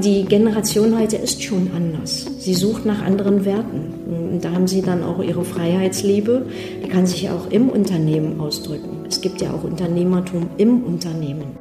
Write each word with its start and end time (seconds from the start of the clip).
Die 0.00 0.24
Generation 0.24 0.98
heute 0.98 1.16
ist 1.16 1.42
schon 1.42 1.70
anders. 1.74 2.26
Sie 2.38 2.54
sucht 2.54 2.84
nach 2.84 3.02
anderen 3.02 3.44
Werten. 3.44 3.94
Und 4.32 4.44
da 4.44 4.50
haben 4.50 4.66
sie 4.66 4.82
dann 4.82 5.02
auch 5.02 5.22
ihre 5.22 5.44
Freiheitsliebe. 5.44 6.46
Die 6.82 6.88
kann 6.88 7.06
sich 7.06 7.22
ja 7.22 7.34
auch 7.34 7.50
im 7.50 7.68
Unternehmen 7.68 8.40
ausdrücken. 8.40 9.04
Es 9.08 9.20
gibt 9.20 9.40
ja 9.40 9.52
auch 9.52 9.62
Unternehmertum 9.62 10.48
im 10.58 10.82
Unternehmen. 10.82 11.56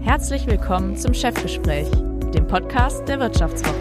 Herzlich 0.00 0.46
willkommen 0.46 0.96
zum 0.96 1.12
Chefgespräch, 1.12 1.88
dem 2.32 2.46
Podcast 2.46 3.06
der 3.08 3.18
Wirtschaftswoche. 3.18 3.74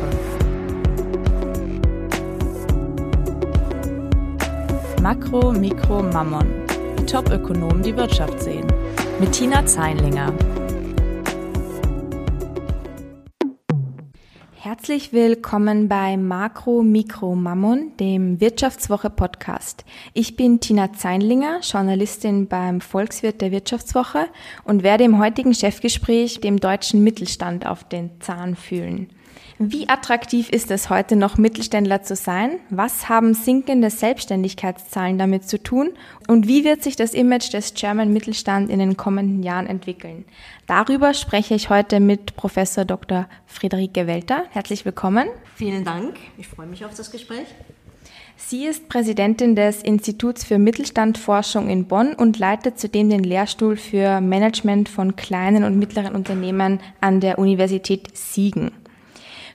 Makro, 5.01 5.51
Mikro, 5.51 6.01
Mammon. 6.01 6.47
Wie 6.97 7.05
Top-Ökonomen 7.05 7.83
die 7.83 7.95
Wirtschaft 7.95 8.41
sehen. 8.41 8.72
Mit 9.23 9.31
Tina 9.31 9.65
Zeinlinger. 9.65 10.33
Herzlich 14.51 15.13
willkommen 15.13 15.87
bei 15.87 16.17
Makro 16.17 16.83
Mikro 16.83 17.33
Mammon, 17.33 17.95
dem 18.01 18.41
Wirtschaftswoche 18.41 19.09
Podcast. 19.09 19.85
Ich 20.11 20.35
bin 20.35 20.59
Tina 20.59 20.91
Zeinlinger, 20.91 21.61
Journalistin 21.61 22.49
beim 22.49 22.81
Volkswirt 22.81 23.39
der 23.39 23.51
Wirtschaftswoche 23.51 24.27
und 24.65 24.83
werde 24.83 25.05
im 25.05 25.17
heutigen 25.19 25.53
Chefgespräch 25.53 26.41
dem 26.41 26.59
deutschen 26.59 27.01
Mittelstand 27.01 27.65
auf 27.65 27.87
den 27.87 28.19
Zahn 28.19 28.57
fühlen. 28.57 29.07
Wie 29.65 29.87
attraktiv 29.87 30.49
ist 30.49 30.71
es 30.71 30.89
heute 30.89 31.15
noch 31.15 31.37
Mittelständler 31.37 32.03
zu 32.03 32.17
sein? 32.17 32.59
Was 32.69 33.07
haben 33.07 33.33
sinkende 33.33 33.89
Selbstständigkeitszahlen 33.89 35.17
damit 35.17 35.47
zu 35.47 35.61
tun? 35.61 35.91
Und 36.27 36.49
wie 36.49 36.65
wird 36.65 36.83
sich 36.83 36.97
das 36.97 37.13
Image 37.13 37.53
des 37.53 37.73
German 37.73 38.11
Mittelstand 38.11 38.69
in 38.69 38.79
den 38.79 38.97
kommenden 38.97 39.41
Jahren 39.41 39.67
entwickeln? 39.67 40.25
Darüber 40.67 41.13
spreche 41.13 41.55
ich 41.55 41.69
heute 41.69 42.01
mit 42.01 42.35
Professor 42.35 42.83
Dr. 42.83 43.29
Friederike 43.45 44.05
Welter. 44.05 44.43
Herzlich 44.49 44.83
willkommen. 44.83 45.29
Vielen 45.55 45.85
Dank. 45.85 46.17
Ich 46.37 46.49
freue 46.49 46.67
mich 46.67 46.83
auf 46.83 46.93
das 46.93 47.09
Gespräch. 47.09 47.47
Sie 48.35 48.65
ist 48.65 48.89
Präsidentin 48.89 49.55
des 49.55 49.81
Instituts 49.81 50.43
für 50.43 50.57
Mittelstandforschung 50.57 51.69
in 51.69 51.85
Bonn 51.85 52.15
und 52.15 52.37
leitet 52.37 52.79
zudem 52.79 53.09
den 53.09 53.23
Lehrstuhl 53.23 53.77
für 53.77 54.19
Management 54.19 54.89
von 54.89 55.15
kleinen 55.15 55.63
und 55.63 55.79
mittleren 55.79 56.15
Unternehmen 56.15 56.81
an 56.99 57.21
der 57.21 57.39
Universität 57.39 58.17
Siegen. 58.17 58.82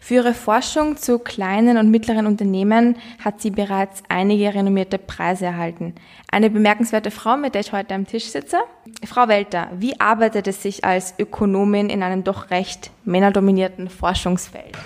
Für 0.01 0.15
ihre 0.15 0.35
Forschung 0.35 0.97
zu 0.97 1.19
kleinen 1.19 1.77
und 1.77 1.91
mittleren 1.91 2.27
Unternehmen 2.27 2.97
hat 3.23 3.41
sie 3.41 3.51
bereits 3.51 4.03
einige 4.09 4.55
renommierte 4.55 4.99
Preise 4.99 5.47
erhalten. 5.47 5.95
Eine 6.31 6.51
bemerkenswerte 6.51 7.11
Frau, 7.11 7.37
mit 7.37 7.55
der 7.55 7.61
ich 7.63 7.73
heute 7.73 7.95
am 7.95 8.07
Tisch 8.07 8.27
sitze. 8.27 8.59
Frau 9.05 9.29
Welter, 9.29 9.69
wie 9.77 9.99
arbeitet 10.01 10.47
es 10.47 10.63
sich 10.63 10.85
als 10.85 11.15
Ökonomin 11.19 11.91
in 11.91 12.03
einem 12.03 12.25
doch 12.25 12.51
recht 12.51 12.91
männerdominierten 13.05 13.89
Forschungsfeld? 13.91 14.77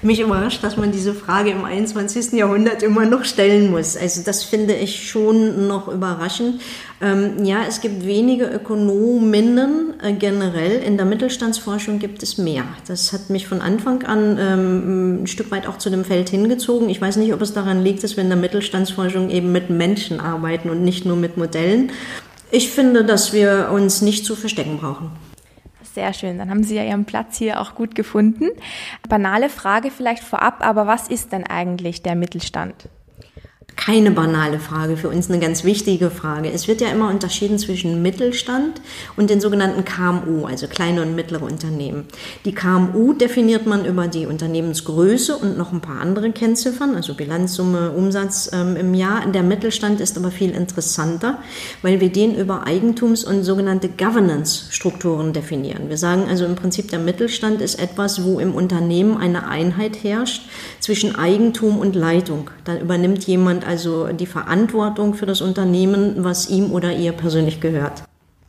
Mich 0.00 0.20
überrascht, 0.20 0.62
dass 0.62 0.76
man 0.76 0.92
diese 0.92 1.12
Frage 1.12 1.50
im 1.50 1.64
21. 1.64 2.32
Jahrhundert 2.32 2.84
immer 2.84 3.04
noch 3.04 3.24
stellen 3.24 3.72
muss. 3.72 3.96
Also 3.96 4.22
das 4.24 4.44
finde 4.44 4.74
ich 4.74 5.10
schon 5.10 5.66
noch 5.66 5.88
überraschend. 5.88 6.60
Ähm, 7.00 7.44
ja, 7.44 7.62
es 7.66 7.80
gibt 7.80 8.06
wenige 8.06 8.44
Ökonominnen 8.44 9.94
äh, 10.00 10.12
generell. 10.12 10.82
In 10.84 10.96
der 10.98 11.06
Mittelstandsforschung 11.06 11.98
gibt 11.98 12.22
es 12.22 12.38
mehr. 12.38 12.62
Das 12.86 13.12
hat 13.12 13.28
mich 13.28 13.48
von 13.48 13.60
Anfang 13.60 14.04
an 14.04 14.38
ähm, 14.40 15.22
ein 15.22 15.26
Stück 15.26 15.50
weit 15.50 15.66
auch 15.66 15.78
zu 15.78 15.90
dem 15.90 16.04
Feld 16.04 16.28
hingezogen. 16.28 16.88
Ich 16.90 17.00
weiß 17.00 17.16
nicht, 17.16 17.34
ob 17.34 17.42
es 17.42 17.52
daran 17.52 17.82
liegt, 17.82 18.04
dass 18.04 18.16
wir 18.16 18.22
in 18.22 18.30
der 18.30 18.38
Mittelstandsforschung 18.38 19.30
eben 19.30 19.50
mit 19.50 19.68
Menschen 19.68 20.20
arbeiten 20.20 20.70
und 20.70 20.84
nicht 20.84 21.06
nur 21.06 21.16
mit 21.16 21.36
Modellen. 21.36 21.90
Ich 22.52 22.70
finde, 22.70 23.04
dass 23.04 23.32
wir 23.32 23.70
uns 23.72 24.00
nicht 24.00 24.24
zu 24.24 24.36
verstecken 24.36 24.78
brauchen. 24.78 25.10
Sehr 25.98 26.12
schön, 26.12 26.38
dann 26.38 26.48
haben 26.48 26.62
Sie 26.62 26.76
ja 26.76 26.84
Ihren 26.84 27.06
Platz 27.06 27.38
hier 27.38 27.60
auch 27.60 27.74
gut 27.74 27.96
gefunden. 27.96 28.50
Banale 29.08 29.48
Frage 29.48 29.90
vielleicht 29.90 30.22
vorab, 30.22 30.64
aber 30.64 30.86
was 30.86 31.08
ist 31.08 31.32
denn 31.32 31.44
eigentlich 31.44 32.04
der 32.04 32.14
Mittelstand? 32.14 32.88
Keine 33.78 34.10
banale 34.10 34.58
Frage, 34.58 34.96
für 34.96 35.08
uns 35.08 35.30
eine 35.30 35.38
ganz 35.38 35.62
wichtige 35.62 36.10
Frage. 36.10 36.50
Es 36.50 36.66
wird 36.66 36.80
ja 36.80 36.88
immer 36.88 37.08
unterschieden 37.08 37.58
zwischen 37.58 38.02
Mittelstand 38.02 38.82
und 39.16 39.30
den 39.30 39.40
sogenannten 39.40 39.84
KMU, 39.84 40.46
also 40.46 40.66
kleine 40.66 41.00
und 41.00 41.14
mittlere 41.14 41.44
Unternehmen. 41.44 42.04
Die 42.44 42.52
KMU 42.52 43.12
definiert 43.12 43.66
man 43.66 43.84
über 43.86 44.08
die 44.08 44.26
Unternehmensgröße 44.26 45.36
und 45.36 45.56
noch 45.56 45.72
ein 45.72 45.80
paar 45.80 46.00
andere 46.00 46.32
Kennziffern, 46.32 46.96
also 46.96 47.14
Bilanzsumme, 47.14 47.92
Umsatz 47.92 48.50
ähm, 48.52 48.74
im 48.76 48.94
Jahr. 48.94 49.24
Der 49.26 49.44
Mittelstand 49.44 50.00
ist 50.00 50.18
aber 50.18 50.32
viel 50.32 50.50
interessanter, 50.50 51.38
weil 51.80 52.00
wir 52.00 52.10
den 52.10 52.34
über 52.34 52.66
Eigentums- 52.66 53.24
und 53.24 53.44
sogenannte 53.44 53.88
Governance-Strukturen 53.88 55.32
definieren. 55.32 55.88
Wir 55.88 55.98
sagen 55.98 56.24
also 56.28 56.44
im 56.46 56.56
Prinzip, 56.56 56.90
der 56.90 56.98
Mittelstand 56.98 57.62
ist 57.62 57.78
etwas, 57.78 58.24
wo 58.24 58.40
im 58.40 58.56
Unternehmen 58.56 59.16
eine 59.16 59.46
Einheit 59.46 60.02
herrscht 60.02 60.42
zwischen 60.88 61.16
Eigentum 61.16 61.78
und 61.78 61.94
Leitung. 61.94 62.48
Da 62.64 62.78
übernimmt 62.78 63.26
jemand 63.26 63.66
also 63.66 64.06
die 64.06 64.24
Verantwortung 64.24 65.12
für 65.12 65.26
das 65.26 65.42
Unternehmen, 65.42 66.24
was 66.24 66.48
ihm 66.48 66.72
oder 66.72 66.96
ihr 66.96 67.12
persönlich 67.12 67.60
gehört. 67.60 68.07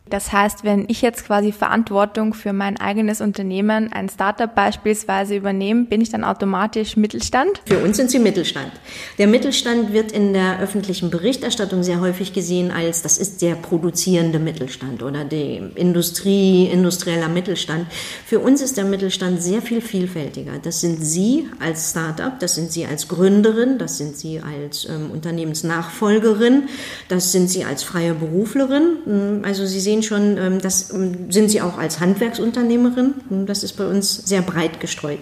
Das 0.09 0.31
heißt, 0.31 0.63
wenn 0.63 0.85
ich 0.87 1.01
jetzt 1.01 1.25
quasi 1.25 1.51
Verantwortung 1.51 2.33
für 2.33 2.53
mein 2.53 2.79
eigenes 2.79 3.21
Unternehmen, 3.21 3.93
ein 3.93 4.09
Startup 4.09 4.53
beispielsweise 4.53 5.35
übernehme, 5.35 5.85
bin 5.85 6.01
ich 6.01 6.09
dann 6.09 6.23
automatisch 6.23 6.97
Mittelstand? 6.97 7.61
Für 7.65 7.79
uns 7.79 7.97
sind 7.97 8.09
sie 8.09 8.19
Mittelstand. 8.19 8.71
Der 9.17 9.27
Mittelstand 9.27 9.93
wird 9.93 10.11
in 10.11 10.33
der 10.33 10.59
öffentlichen 10.59 11.09
Berichterstattung 11.09 11.83
sehr 11.83 12.01
häufig 12.01 12.33
gesehen 12.33 12.71
als, 12.71 13.01
das 13.01 13.17
ist 13.17 13.41
der 13.41 13.55
produzierende 13.55 14.39
Mittelstand 14.39 15.03
oder 15.03 15.23
die 15.23 15.61
Industrie, 15.75 16.65
industrieller 16.65 17.29
Mittelstand. 17.29 17.85
Für 18.25 18.39
uns 18.39 18.61
ist 18.61 18.77
der 18.77 18.85
Mittelstand 18.85 19.41
sehr 19.41 19.61
viel 19.61 19.81
vielfältiger. 19.81 20.53
Das 20.61 20.81
sind 20.81 21.03
Sie 21.03 21.47
als 21.59 21.91
Startup, 21.91 22.39
das 22.39 22.55
sind 22.55 22.71
Sie 22.71 22.85
als 22.85 23.07
Gründerin, 23.07 23.77
das 23.77 23.97
sind 23.97 24.17
Sie 24.17 24.39
als 24.39 24.85
ähm, 24.85 25.11
Unternehmensnachfolgerin, 25.11 26.63
das 27.07 27.31
sind 27.31 27.49
Sie 27.49 27.63
als 27.63 27.83
freie 27.83 28.13
Beruflerin. 28.13 29.43
Also 29.43 29.65
Sie 29.65 29.79
sehen 29.79 29.98
sehen 30.01 30.03
schon, 30.03 30.37
ähm, 30.37 30.61
das 30.61 30.91
ähm, 30.93 31.31
sind 31.31 31.49
Sie 31.49 31.61
auch 31.61 31.77
als 31.77 31.99
Handwerksunternehmerin. 31.99 33.15
Hm, 33.29 33.45
das 33.45 33.63
ist 33.63 33.73
bei 33.73 33.87
uns 33.87 34.15
sehr 34.15 34.41
breit 34.41 34.79
gestreut. 34.79 35.19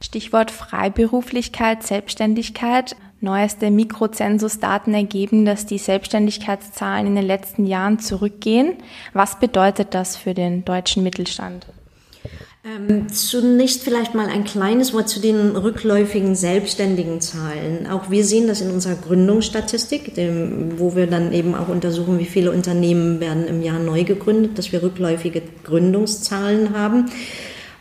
Stichwort 0.00 0.50
Freiberuflichkeit, 0.50 1.82
Selbstständigkeit. 1.82 2.96
Neueste 3.20 3.72
Mikrozensusdaten 3.72 4.94
ergeben, 4.94 5.44
dass 5.44 5.66
die 5.66 5.78
Selbstständigkeitszahlen 5.78 7.08
in 7.08 7.16
den 7.16 7.26
letzten 7.26 7.66
Jahren 7.66 7.98
zurückgehen. 7.98 8.74
Was 9.12 9.40
bedeutet 9.40 9.92
das 9.92 10.16
für 10.16 10.34
den 10.34 10.64
deutschen 10.64 11.02
Mittelstand? 11.02 11.66
Ähm, 12.68 13.08
zunächst 13.08 13.82
vielleicht 13.82 14.14
mal 14.14 14.26
ein 14.26 14.44
kleines 14.44 14.92
Wort 14.92 15.08
zu 15.08 15.20
den 15.20 15.56
rückläufigen 15.56 16.34
selbstständigen 16.34 17.20
Zahlen. 17.20 17.86
Auch 17.86 18.10
wir 18.10 18.24
sehen 18.24 18.46
das 18.46 18.60
in 18.60 18.70
unserer 18.70 18.96
Gründungsstatistik, 18.96 20.14
dem, 20.14 20.78
wo 20.78 20.94
wir 20.94 21.06
dann 21.06 21.32
eben 21.32 21.54
auch 21.54 21.68
untersuchen, 21.68 22.18
wie 22.18 22.26
viele 22.26 22.50
Unternehmen 22.50 23.20
werden 23.20 23.46
im 23.46 23.62
Jahr 23.62 23.78
neu 23.78 24.04
gegründet, 24.04 24.58
dass 24.58 24.72
wir 24.72 24.82
rückläufige 24.82 25.42
Gründungszahlen 25.64 26.76
haben. 26.76 27.10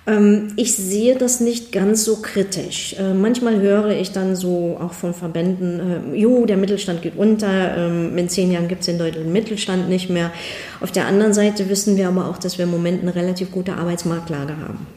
Ähm, 0.07 0.47
ich 0.55 0.73
sehe 0.73 1.15
das 1.15 1.41
nicht 1.41 1.71
ganz 1.71 2.05
so 2.05 2.17
kritisch. 2.21 2.95
Äh, 2.97 3.13
manchmal 3.13 3.59
höre 3.59 3.89
ich 3.89 4.13
dann 4.13 4.35
so 4.35 4.77
auch 4.79 4.93
von 4.93 5.13
Verbänden, 5.13 6.13
äh, 6.13 6.17
jo, 6.17 6.45
der 6.45 6.55
Mittelstand 6.55 7.01
geht 7.01 7.17
unter, 7.17 7.77
ähm, 7.77 8.17
in 8.17 8.29
zehn 8.29 8.49
Jahren 8.51 8.69
gibt 8.69 8.81
es 8.81 8.85
den 8.85 8.97
deutschen 8.97 9.31
Mittelstand 9.31 9.89
nicht 9.89 10.09
mehr. 10.09 10.31
Auf 10.79 10.91
der 10.91 11.07
anderen 11.07 11.33
Seite 11.33 11.67
wissen 11.69 11.97
wir 11.97 12.07
aber 12.07 12.29
auch, 12.29 12.37
dass 12.37 12.57
wir 12.57 12.63
im 12.63 12.71
Moment 12.71 13.01
eine 13.01 13.15
relativ 13.15 13.51
gute 13.51 13.73
Arbeitsmarktlage 13.73 14.53
haben. 14.57 14.87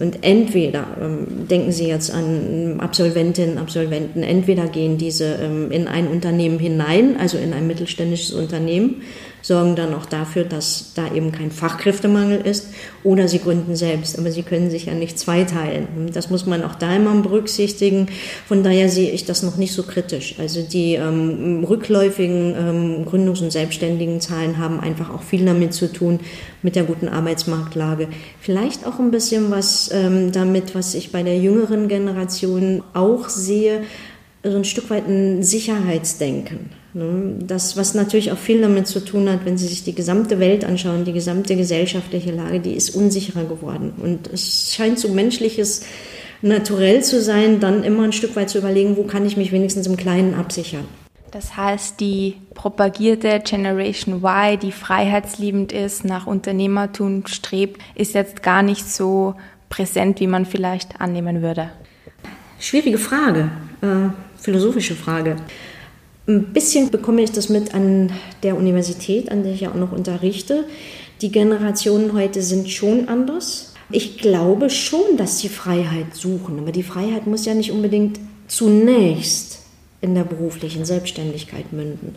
Und 0.00 0.18
entweder, 0.22 0.84
ähm, 1.00 1.46
denken 1.48 1.70
Sie 1.70 1.86
jetzt 1.86 2.12
an 2.12 2.80
Absolventinnen, 2.80 3.58
Absolventen, 3.58 4.22
entweder 4.22 4.66
gehen 4.66 4.98
diese 4.98 5.36
in 5.70 5.86
ein 5.86 6.08
Unternehmen 6.08 6.58
hinein, 6.58 7.16
also 7.18 7.38
in 7.38 7.52
ein 7.52 7.66
mittelständisches 7.66 8.32
Unternehmen, 8.32 9.02
sorgen 9.46 9.76
dann 9.76 9.94
auch 9.94 10.06
dafür, 10.06 10.42
dass 10.42 10.92
da 10.96 11.14
eben 11.14 11.30
kein 11.30 11.52
Fachkräftemangel 11.52 12.40
ist 12.40 12.66
oder 13.04 13.28
sie 13.28 13.38
gründen 13.38 13.76
selbst. 13.76 14.18
Aber 14.18 14.32
sie 14.32 14.42
können 14.42 14.70
sich 14.70 14.86
ja 14.86 14.94
nicht 14.94 15.20
zweiteilen. 15.20 15.86
Das 16.12 16.30
muss 16.30 16.46
man 16.46 16.64
auch 16.64 16.74
da 16.74 16.96
immer 16.96 17.14
berücksichtigen. 17.22 18.08
Von 18.48 18.64
daher 18.64 18.88
sehe 18.88 19.12
ich 19.12 19.24
das 19.24 19.44
noch 19.44 19.56
nicht 19.56 19.72
so 19.72 19.84
kritisch. 19.84 20.34
Also 20.40 20.62
die 20.62 20.94
ähm, 20.94 21.62
rückläufigen 21.62 22.56
ähm, 22.58 23.06
Gründungs- 23.06 23.40
und 23.40 23.52
selbstständigen 23.52 24.20
Zahlen 24.20 24.58
haben 24.58 24.80
einfach 24.80 25.14
auch 25.14 25.22
viel 25.22 25.44
damit 25.44 25.74
zu 25.74 25.92
tun, 25.92 26.18
mit 26.62 26.74
der 26.74 26.82
guten 26.82 27.06
Arbeitsmarktlage. 27.06 28.08
Vielleicht 28.40 28.84
auch 28.84 28.98
ein 28.98 29.12
bisschen 29.12 29.52
was 29.52 29.90
ähm, 29.92 30.32
damit, 30.32 30.74
was 30.74 30.94
ich 30.94 31.12
bei 31.12 31.22
der 31.22 31.38
jüngeren 31.38 31.86
Generation 31.86 32.82
auch 32.94 33.28
sehe, 33.28 33.82
so 34.42 34.56
ein 34.56 34.64
Stück 34.64 34.90
weit 34.90 35.06
ein 35.06 35.44
Sicherheitsdenken. 35.44 36.70
Ne? 36.96 37.34
Das, 37.46 37.76
was 37.76 37.94
natürlich 37.94 38.32
auch 38.32 38.38
viel 38.38 38.62
damit 38.62 38.86
zu 38.86 39.04
tun 39.04 39.28
hat, 39.28 39.44
wenn 39.44 39.58
Sie 39.58 39.66
sich 39.66 39.84
die 39.84 39.94
gesamte 39.94 40.40
Welt 40.40 40.64
anschauen, 40.64 41.04
die 41.04 41.12
gesamte 41.12 41.54
gesellschaftliche 41.54 42.32
Lage, 42.32 42.58
die 42.58 42.72
ist 42.72 42.96
unsicherer 42.96 43.44
geworden. 43.44 43.92
Und 44.02 44.28
es 44.32 44.74
scheint 44.74 44.98
so 44.98 45.08
menschliches 45.08 45.82
Naturell 46.40 47.02
zu 47.02 47.20
sein, 47.20 47.60
dann 47.60 47.84
immer 47.84 48.04
ein 48.04 48.12
Stück 48.12 48.34
weit 48.34 48.48
zu 48.48 48.58
überlegen, 48.58 48.96
wo 48.96 49.02
kann 49.02 49.26
ich 49.26 49.36
mich 49.36 49.52
wenigstens 49.52 49.86
im 49.86 49.96
Kleinen 49.96 50.34
absichern. 50.34 50.86
Das 51.32 51.56
heißt, 51.56 52.00
die 52.00 52.36
propagierte 52.54 53.40
Generation 53.44 54.22
Y, 54.22 54.58
die 54.58 54.72
freiheitsliebend 54.72 55.72
ist, 55.72 56.04
nach 56.04 56.26
Unternehmertum 56.26 57.26
strebt, 57.26 57.80
ist 57.94 58.14
jetzt 58.14 58.42
gar 58.42 58.62
nicht 58.62 58.90
so 58.90 59.34
präsent, 59.68 60.20
wie 60.20 60.28
man 60.28 60.46
vielleicht 60.46 60.98
annehmen 61.00 61.42
würde. 61.42 61.70
Schwierige 62.58 62.96
Frage, 62.96 63.50
äh, 63.82 64.08
philosophische 64.38 64.94
Frage. 64.94 65.36
Ein 66.28 66.52
bisschen 66.52 66.90
bekomme 66.90 67.22
ich 67.22 67.30
das 67.30 67.48
mit 67.48 67.72
an 67.72 68.10
der 68.42 68.56
Universität, 68.56 69.30
an 69.30 69.44
der 69.44 69.52
ich 69.52 69.60
ja 69.60 69.70
auch 69.70 69.76
noch 69.76 69.92
unterrichte. 69.92 70.64
Die 71.20 71.30
Generationen 71.30 72.12
heute 72.14 72.42
sind 72.42 72.68
schon 72.68 73.08
anders. 73.08 73.74
Ich 73.90 74.18
glaube 74.18 74.68
schon, 74.68 75.16
dass 75.16 75.38
sie 75.38 75.48
Freiheit 75.48 76.14
suchen, 76.14 76.58
aber 76.58 76.72
die 76.72 76.82
Freiheit 76.82 77.28
muss 77.28 77.46
ja 77.46 77.54
nicht 77.54 77.70
unbedingt 77.70 78.18
zunächst 78.48 79.60
in 80.00 80.14
der 80.14 80.24
beruflichen 80.24 80.84
Selbstständigkeit 80.84 81.72
münden. 81.72 82.16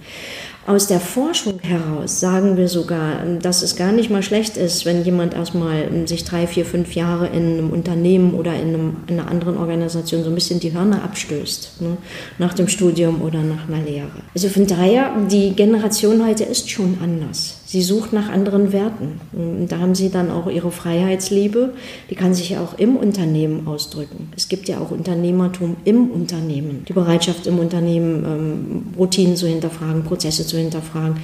Aus 0.68 0.88
der 0.88 1.00
Forschung 1.00 1.60
heraus 1.62 2.20
sagen 2.20 2.58
wir 2.58 2.68
sogar, 2.68 3.26
dass 3.42 3.64
es 3.64 3.76
gar 3.76 3.92
nicht 3.92 4.12
mal 4.12 4.22
schlecht 4.22 4.56
ist, 4.58 4.86
wenn 4.86 5.04
jemand 5.04 5.34
erstmal 5.34 6.08
sich 6.08 6.26
drei, 6.26 6.46
vier, 6.48 6.66
fünf 6.66 6.94
Jahre 6.94 7.28
in 7.28 7.54
einem 7.54 7.70
Unternehmen 7.72 8.34
oder 8.34 8.54
in, 8.54 8.70
einem, 8.70 8.98
in 9.08 9.20
einer 9.20 9.32
anderen 9.32 9.58
Organisation 9.58 10.24
so 10.24 10.30
ein 10.30 10.36
bisschen 10.36 10.60
die 10.60 10.74
Hörner 10.74 11.04
abstößt, 11.04 11.82
ne? 11.82 11.98
nach 12.38 12.54
dem 12.54 12.68
Studium 12.68 13.22
oder 13.22 13.42
nach 13.42 13.68
einer 13.68 13.84
Lehre. 13.84 14.12
Also 14.36 14.50
von 14.50 14.68
daher, 14.68 15.12
die 15.32 15.56
Generation 15.56 16.26
heute 16.26 16.44
ist 16.44 16.70
schon 16.70 16.98
anders. 17.02 17.60
Sie 17.70 17.84
sucht 17.84 18.14
nach 18.14 18.30
anderen 18.30 18.74
Werten. 18.74 19.22
Und 19.32 19.68
da 19.68 19.78
haben 19.78 19.94
sie 19.94 20.10
dann 20.10 20.32
auch 20.32 20.50
ihre 20.50 20.72
Freiheitsliebe. 20.72 21.76
Die 22.10 22.16
kann 22.16 22.34
sich 22.34 22.50
ja 22.50 22.62
auch 22.62 22.80
im 22.80 22.98
Unternehmen 22.98 23.68
ausdrücken. 23.68 24.30
Es 24.36 24.50
gibt 24.50 24.68
ja 24.68 24.80
auch 24.80 24.90
Unternehmertum 24.90 25.76
im 25.86 26.10
Unternehmen. 26.10 26.84
Die 26.90 26.94
Bereitschaft 26.94 27.46
im 27.46 27.60
Unternehmen, 27.60 28.26
ähm, 28.26 28.84
Routinen 28.98 29.36
zu 29.36 29.46
hinterfragen, 29.46 30.04
Prozesse 30.04 30.48
zu 30.50 30.58
hinterfragen. 30.58 31.22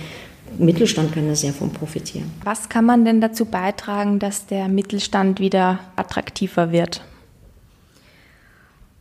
Mittelstand 0.58 1.14
kann 1.14 1.28
da 1.28 1.36
sehr 1.36 1.54
von 1.54 1.72
profitieren. 1.72 2.32
Was 2.44 2.70
kann 2.70 2.86
man 2.86 3.04
denn 3.04 3.20
dazu 3.20 3.46
beitragen, 3.46 4.20
dass 4.20 4.46
der 4.46 4.68
Mittelstand 4.68 5.40
wieder 5.40 5.80
attraktiver 5.96 6.72
wird? 6.72 7.02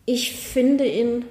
Ich 0.07 0.33
finde 0.35 0.87
ihn 0.87 1.25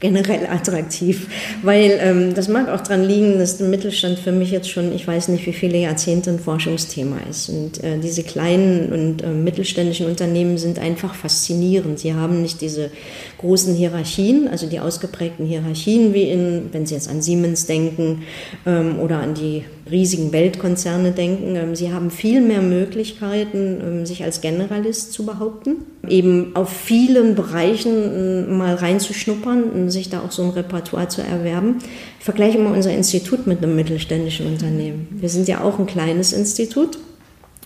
generell 0.00 0.46
attraktiv, 0.46 1.28
weil 1.62 1.98
ähm, 2.00 2.34
das 2.34 2.48
mag 2.48 2.68
auch 2.68 2.80
daran 2.80 3.04
liegen, 3.04 3.38
dass 3.38 3.58
der 3.58 3.68
Mittelstand 3.68 4.18
für 4.18 4.32
mich 4.32 4.50
jetzt 4.50 4.70
schon, 4.70 4.94
ich 4.94 5.06
weiß 5.06 5.28
nicht 5.28 5.46
wie 5.46 5.52
viele 5.52 5.78
Jahrzehnte 5.78 6.30
ein 6.30 6.38
Forschungsthema 6.38 7.18
ist. 7.28 7.50
Und 7.50 7.84
äh, 7.84 7.98
diese 7.98 8.22
kleinen 8.22 8.92
und 8.92 9.22
äh, 9.22 9.28
mittelständischen 9.28 10.06
Unternehmen 10.06 10.56
sind 10.56 10.78
einfach 10.78 11.14
faszinierend. 11.14 11.98
Sie 11.98 12.14
haben 12.14 12.40
nicht 12.40 12.62
diese 12.62 12.90
großen 13.38 13.74
Hierarchien, 13.74 14.48
also 14.48 14.66
die 14.66 14.80
ausgeprägten 14.80 15.46
Hierarchien, 15.46 16.14
wie 16.14 16.30
in, 16.30 16.70
wenn 16.72 16.86
Sie 16.86 16.94
jetzt 16.94 17.08
an 17.08 17.20
Siemens 17.20 17.66
denken 17.66 18.22
ähm, 18.66 18.98
oder 18.98 19.18
an 19.18 19.34
die 19.34 19.64
riesigen 19.90 20.32
Weltkonzerne 20.32 21.12
denken. 21.12 21.56
Ähm, 21.56 21.74
sie 21.74 21.92
haben 21.92 22.10
viel 22.10 22.40
mehr 22.40 22.62
Möglichkeiten, 22.62 23.80
ähm, 23.82 24.06
sich 24.06 24.22
als 24.24 24.40
Generalist 24.40 25.12
zu 25.12 25.26
behaupten, 25.26 25.84
eben 26.10 26.54
auf 26.54 26.70
vielen 26.70 27.34
Bereichen 27.34 28.48
äh, 28.48 28.50
mal 28.50 28.74
reinzuschnuppern 28.74 29.90
sich 29.90 30.10
da 30.10 30.20
auch 30.20 30.32
so 30.32 30.42
ein 30.42 30.50
Repertoire 30.50 31.08
zu 31.08 31.22
erwerben. 31.22 31.78
Ich 32.18 32.24
vergleiche 32.24 32.58
mal 32.58 32.72
unser 32.72 32.92
Institut 32.92 33.46
mit 33.46 33.62
einem 33.62 33.76
mittelständischen 33.76 34.46
Unternehmen. 34.46 35.08
Wir 35.12 35.28
sind 35.28 35.48
ja 35.48 35.62
auch 35.62 35.78
ein 35.78 35.86
kleines 35.86 36.32
Institut 36.32 36.98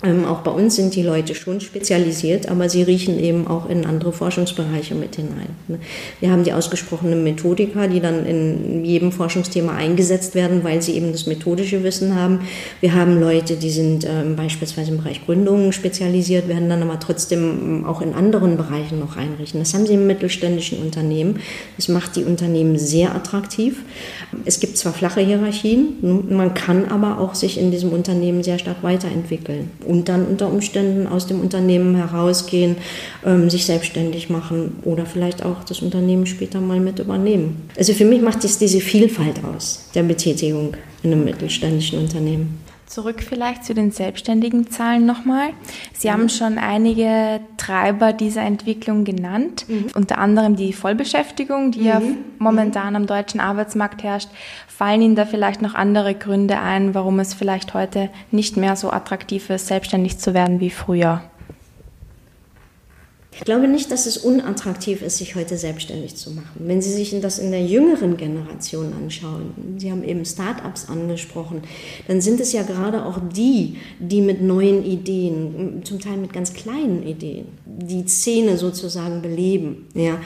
ähm, 0.05 0.27
auch 0.27 0.41
bei 0.41 0.51
uns 0.51 0.77
sind 0.77 0.95
die 0.95 1.03
Leute 1.03 1.35
schon 1.35 1.61
spezialisiert, 1.61 2.49
aber 2.49 2.69
sie 2.69 2.83
riechen 2.83 3.19
eben 3.19 3.47
auch 3.47 3.69
in 3.69 3.87
andere 3.87 4.13
Forschungsbereiche 4.13 4.95
mit 4.95 5.17
hinein. 5.17 5.49
Ne? 5.67 5.79
Wir 6.21 6.31
haben 6.31 6.45
die 6.45 6.53
ausgesprochenen 6.53 7.25
Methodiker, 7.25 7.89
die 7.89 8.01
dann 8.01 8.27
in 8.27 8.85
jedem 8.85 9.13
Forschungsthema 9.13 9.75
eingesetzt 9.75 10.35
werden, 10.35 10.63
weil 10.63 10.83
sie 10.83 10.93
eben 10.93 11.13
das 11.13 11.27
methodische 11.27 11.83
Wissen 11.83 12.15
haben. 12.15 12.41
Wir 12.81 12.95
haben 12.95 13.19
Leute, 13.19 13.57
die 13.57 13.71
sind 13.71 14.07
ähm, 14.09 14.37
beispielsweise 14.37 14.91
im 14.91 14.99
Bereich 14.99 15.25
Gründung 15.25 15.73
spezialisiert, 15.73 16.49
werden 16.49 16.69
dann 16.69 16.83
aber 16.83 17.01
trotzdem 17.01 17.41
ähm, 17.41 17.85
auch 17.87 18.03
in 18.03 18.13
anderen 18.13 18.57
Bereichen 18.57 18.99
noch 19.01 19.17
einrichten. 19.17 19.61
Das 19.61 19.73
haben 19.73 19.87
sie 19.87 19.95
im 19.95 20.07
mittelständischen 20.07 20.79
Unternehmen. 20.81 21.41
Das 21.77 21.89
macht 21.89 22.17
die 22.17 22.25
Unternehmen 22.25 22.79
sehr 22.79 23.15
attraktiv. 23.15 23.83
Es 24.45 24.61
gibt 24.61 24.77
zwar 24.77 24.93
flache 24.93 25.21
Hierarchien, 25.21 25.95
ne? 26.03 26.23
man 26.29 26.53
kann 26.53 26.87
aber 26.87 27.19
auch 27.19 27.35
sich 27.35 27.59
in 27.59 27.71
diesem 27.71 27.93
Unternehmen 27.93 28.43
sehr 28.43 28.59
stark 28.59 28.83
weiterentwickeln 28.83 29.71
und 29.95 30.09
dann 30.09 30.27
unter 30.27 30.51
Umständen 30.51 31.07
aus 31.07 31.29
dem 31.29 31.41
Unternehmen 31.41 31.95
herausgehen, 31.95 32.77
ähm, 33.25 33.49
sich 33.49 33.65
selbstständig 33.65 34.29
machen 34.29 34.77
oder 34.83 35.07
vielleicht 35.07 35.45
auch 35.45 35.63
das 35.63 35.83
Unternehmen 35.83 36.27
später 36.27 36.61
mal 36.61 36.81
mit 36.81 36.99
übernehmen. 36.99 37.69
Also 37.79 37.95
für 37.95 38.05
mich 38.05 38.21
macht 38.21 38.45
es 38.45 38.59
diese 38.59 38.81
Vielfalt 38.81 39.41
aus 39.45 39.85
der 39.95 40.03
Betätigung 40.03 40.77
in 41.05 41.13
einem 41.13 41.25
mittelständischen 41.25 42.01
Unternehmen. 42.01 42.64
Zurück 42.95 43.25
vielleicht 43.29 43.65
zu 43.65 43.75
den 43.75 43.91
selbstständigen 43.91 44.71
Zahlen 44.71 45.05
nochmal. 45.05 45.49
Sie 45.95 46.07
mhm. 46.07 46.13
haben 46.13 46.29
schon 46.29 46.59
einige 46.59 47.41
Treiber 47.57 48.13
dieser 48.13 48.43
Entwicklung 48.43 49.03
genannt, 49.03 49.65
mhm. 49.67 49.87
unter 49.97 50.19
anderem 50.19 50.55
die 50.55 50.73
Vollbeschäftigung, 50.73 51.73
die 51.73 51.81
mhm. 51.81 51.87
ja 51.87 52.01
momentan 52.39 52.95
am 52.95 53.09
deutschen 53.09 53.41
Arbeitsmarkt 53.41 54.05
herrscht. 54.05 54.29
Fallen 54.69 55.03
Ihnen 55.03 55.17
da 55.17 55.27
vielleicht 55.27 55.61
noch 55.61 55.75
andere 55.75 56.15
Gründe 56.15 56.61
ein, 56.61 56.95
warum 56.95 57.19
es 57.19 57.35
vielleicht 57.35 57.75
heute 57.75 58.11
nicht 58.31 58.57
mehr 58.57 58.77
so 58.77 58.93
attraktiv 58.93 59.51
ist, 59.51 59.67
selbstständig 59.67 60.19
zu 60.19 60.33
werden 60.33 60.61
wie 60.61 60.71
früher? 60.71 61.25
Ich 63.37 63.45
glaube 63.45 63.67
nicht, 63.67 63.91
dass 63.91 64.07
es 64.07 64.17
unattraktiv 64.17 65.03
ist, 65.03 65.19
sich 65.19 65.35
heute 65.35 65.57
selbstständig 65.57 66.15
zu 66.15 66.31
machen. 66.31 66.61
Wenn 66.61 66.81
Sie 66.81 66.93
sich 66.93 67.19
das 67.21 67.39
in 67.39 67.51
der 67.51 67.65
jüngeren 67.65 68.17
Generation 68.17 68.93
anschauen, 68.93 69.77
Sie 69.79 69.91
haben 69.91 70.05
eben 70.05 70.25
Start-ups 70.25 70.89
angesprochen, 70.89 71.63
dann 72.07 72.21
sind 72.21 72.41
es 72.41 72.53
ja 72.53 72.63
gerade 72.63 73.05
auch 73.05 73.19
die, 73.35 73.77
die 73.99 74.21
mit 74.21 74.41
neuen 74.41 74.85
Ideen, 74.85 75.83
zum 75.85 76.01
Teil 76.01 76.17
mit 76.17 76.33
ganz 76.33 76.53
kleinen 76.53 77.05
Ideen, 77.05 77.47
die 77.67 78.07
Szene 78.07 78.57
sozusagen 78.57 79.21
beleben. 79.21 79.89
Ja. 79.95 80.21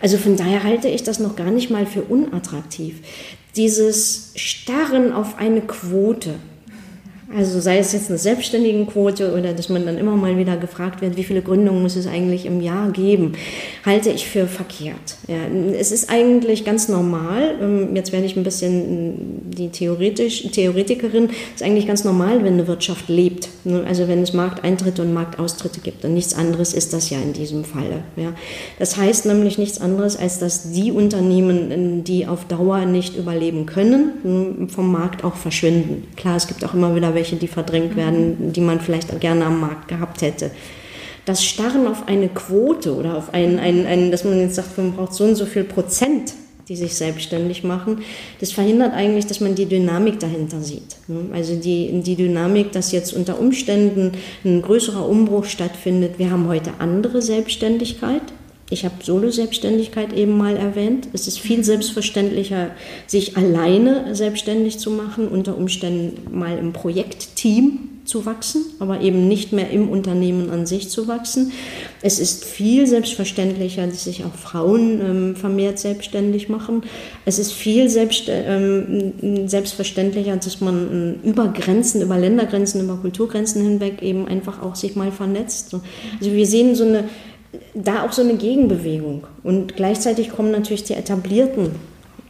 Also 0.00 0.16
von 0.16 0.36
daher 0.36 0.62
halte 0.62 0.88
ich 0.88 1.02
das 1.02 1.18
noch 1.18 1.34
gar 1.34 1.50
nicht 1.50 1.70
mal 1.70 1.86
für 1.86 2.02
unattraktiv. 2.02 3.00
Dieses 3.56 4.32
Starren 4.36 5.12
auf 5.12 5.38
eine 5.38 5.60
Quote, 5.60 6.34
also 7.36 7.60
sei 7.60 7.78
es 7.78 7.92
jetzt 7.92 8.08
eine 8.08 8.18
Selbstständigenquote 8.18 9.32
oder 9.32 9.52
dass 9.52 9.68
man 9.68 9.84
dann 9.86 9.98
immer 9.98 10.16
mal 10.16 10.38
wieder 10.38 10.56
gefragt 10.56 11.02
wird, 11.02 11.16
wie 11.16 11.24
viele 11.24 11.42
Gründungen 11.42 11.82
muss 11.82 11.96
es 11.96 12.06
eigentlich 12.06 12.46
im 12.46 12.60
Jahr 12.60 12.90
geben, 12.90 13.32
halte 13.84 14.10
ich 14.10 14.26
für 14.26 14.46
verkehrt. 14.46 15.16
Ja, 15.26 15.36
es 15.78 15.92
ist 15.92 16.10
eigentlich 16.10 16.64
ganz 16.64 16.88
normal, 16.88 17.56
ähm, 17.60 17.96
jetzt 17.96 18.12
werde 18.12 18.26
ich 18.26 18.36
ein 18.36 18.44
bisschen 18.44 19.50
die 19.50 19.68
Theoretisch, 19.68 20.50
Theoretikerin, 20.52 21.30
es 21.54 21.60
ist 21.60 21.62
eigentlich 21.62 21.86
ganz 21.86 22.04
normal, 22.04 22.44
wenn 22.44 22.54
eine 22.54 22.66
Wirtschaft 22.66 23.08
lebt. 23.08 23.48
Ne? 23.64 23.84
Also 23.86 24.08
wenn 24.08 24.22
es 24.22 24.32
Markteintritte 24.32 25.02
und 25.02 25.12
Marktaustritte 25.12 25.80
gibt 25.80 26.04
und 26.04 26.14
nichts 26.14 26.34
anderes 26.34 26.74
ist 26.74 26.92
das 26.92 27.10
ja 27.10 27.18
in 27.18 27.32
diesem 27.32 27.64
Falle. 27.64 28.02
Ja. 28.16 28.32
Das 28.78 28.96
heißt 28.96 29.26
nämlich 29.26 29.58
nichts 29.58 29.80
anderes, 29.80 30.16
als 30.16 30.38
dass 30.38 30.72
die 30.72 30.92
Unternehmen, 30.92 32.04
die 32.04 32.26
auf 32.26 32.44
Dauer 32.44 32.84
nicht 32.84 33.16
überleben 33.16 33.66
können, 33.66 34.68
vom 34.68 34.92
Markt 34.92 35.24
auch 35.24 35.36
verschwinden. 35.36 36.06
Klar, 36.16 36.36
es 36.36 36.46
gibt 36.46 36.64
auch 36.64 36.74
immer 36.74 36.94
wieder 36.94 37.14
welche, 37.14 37.23
welche, 37.24 37.36
die 37.36 37.48
verdrängt 37.48 37.96
werden, 37.96 38.52
die 38.52 38.60
man 38.60 38.80
vielleicht 38.80 39.18
gerne 39.18 39.46
am 39.46 39.60
Markt 39.60 39.88
gehabt 39.88 40.20
hätte. 40.20 40.50
Das 41.24 41.42
Starren 41.42 41.86
auf 41.86 42.06
eine 42.06 42.28
Quote 42.28 42.94
oder 42.94 43.16
auf 43.16 43.32
einen, 43.32 43.58
einen, 43.58 43.86
einen 43.86 44.10
dass 44.10 44.24
man 44.24 44.38
jetzt 44.40 44.56
sagt, 44.56 44.76
man 44.76 44.92
braucht 44.92 45.14
so 45.14 45.24
und 45.24 45.36
so 45.36 45.46
viel 45.46 45.64
Prozent, 45.64 46.34
die 46.68 46.76
sich 46.76 46.94
selbstständig 46.94 47.64
machen, 47.64 48.02
das 48.40 48.52
verhindert 48.52 48.92
eigentlich, 48.92 49.26
dass 49.26 49.40
man 49.40 49.54
die 49.54 49.64
Dynamik 49.64 50.20
dahinter 50.20 50.60
sieht. 50.60 50.96
Also 51.32 51.56
die, 51.56 52.02
die 52.02 52.16
Dynamik, 52.16 52.72
dass 52.72 52.92
jetzt 52.92 53.14
unter 53.14 53.38
Umständen 53.38 54.12
ein 54.44 54.60
größerer 54.60 55.06
Umbruch 55.08 55.46
stattfindet. 55.46 56.18
Wir 56.18 56.30
haben 56.30 56.46
heute 56.46 56.72
andere 56.78 57.22
Selbstständigkeit, 57.22 58.22
ich 58.74 58.84
habe 58.84 58.96
Solo-Selbstständigkeit 59.02 60.12
eben 60.12 60.36
mal 60.36 60.56
erwähnt. 60.56 61.08
Es 61.12 61.28
ist 61.28 61.38
viel 61.38 61.62
selbstverständlicher, 61.64 62.72
sich 63.06 63.36
alleine 63.36 64.14
selbstständig 64.14 64.78
zu 64.78 64.90
machen, 64.90 65.28
unter 65.28 65.56
Umständen 65.56 66.36
mal 66.36 66.58
im 66.58 66.72
Projektteam 66.72 67.90
zu 68.04 68.26
wachsen, 68.26 68.66
aber 68.80 69.00
eben 69.00 69.28
nicht 69.28 69.52
mehr 69.52 69.70
im 69.70 69.88
Unternehmen 69.88 70.50
an 70.50 70.66
sich 70.66 70.90
zu 70.90 71.08
wachsen. 71.08 71.52
Es 72.02 72.18
ist 72.18 72.44
viel 72.44 72.86
selbstverständlicher, 72.86 73.86
dass 73.86 74.04
sich 74.04 74.24
auch 74.24 74.34
Frauen 74.34 75.00
ähm, 75.00 75.36
vermehrt 75.36 75.78
selbstständig 75.78 76.48
machen. 76.48 76.82
Es 77.24 77.38
ist 77.38 77.52
viel 77.52 77.88
selbst, 77.88 78.24
ähm, 78.28 79.48
selbstverständlicher, 79.48 80.36
dass 80.36 80.60
man 80.60 81.18
äh, 81.24 81.28
über 81.28 81.48
Grenzen, 81.48 82.02
über 82.02 82.18
Ländergrenzen, 82.18 82.82
über 82.82 82.96
Kulturgrenzen 82.96 83.62
hinweg 83.62 84.02
eben 84.02 84.26
einfach 84.28 84.60
auch 84.60 84.74
sich 84.74 84.96
mal 84.96 85.12
vernetzt. 85.12 85.72
Also 85.72 86.32
wir 86.32 86.46
sehen 86.46 86.74
so 86.74 86.84
eine 86.84 87.04
da 87.74 88.04
auch 88.04 88.12
so 88.12 88.22
eine 88.22 88.34
Gegenbewegung. 88.34 89.26
Und 89.42 89.76
gleichzeitig 89.76 90.30
kommen 90.30 90.50
natürlich 90.50 90.84
die 90.84 90.94
Etablierten 90.94 91.72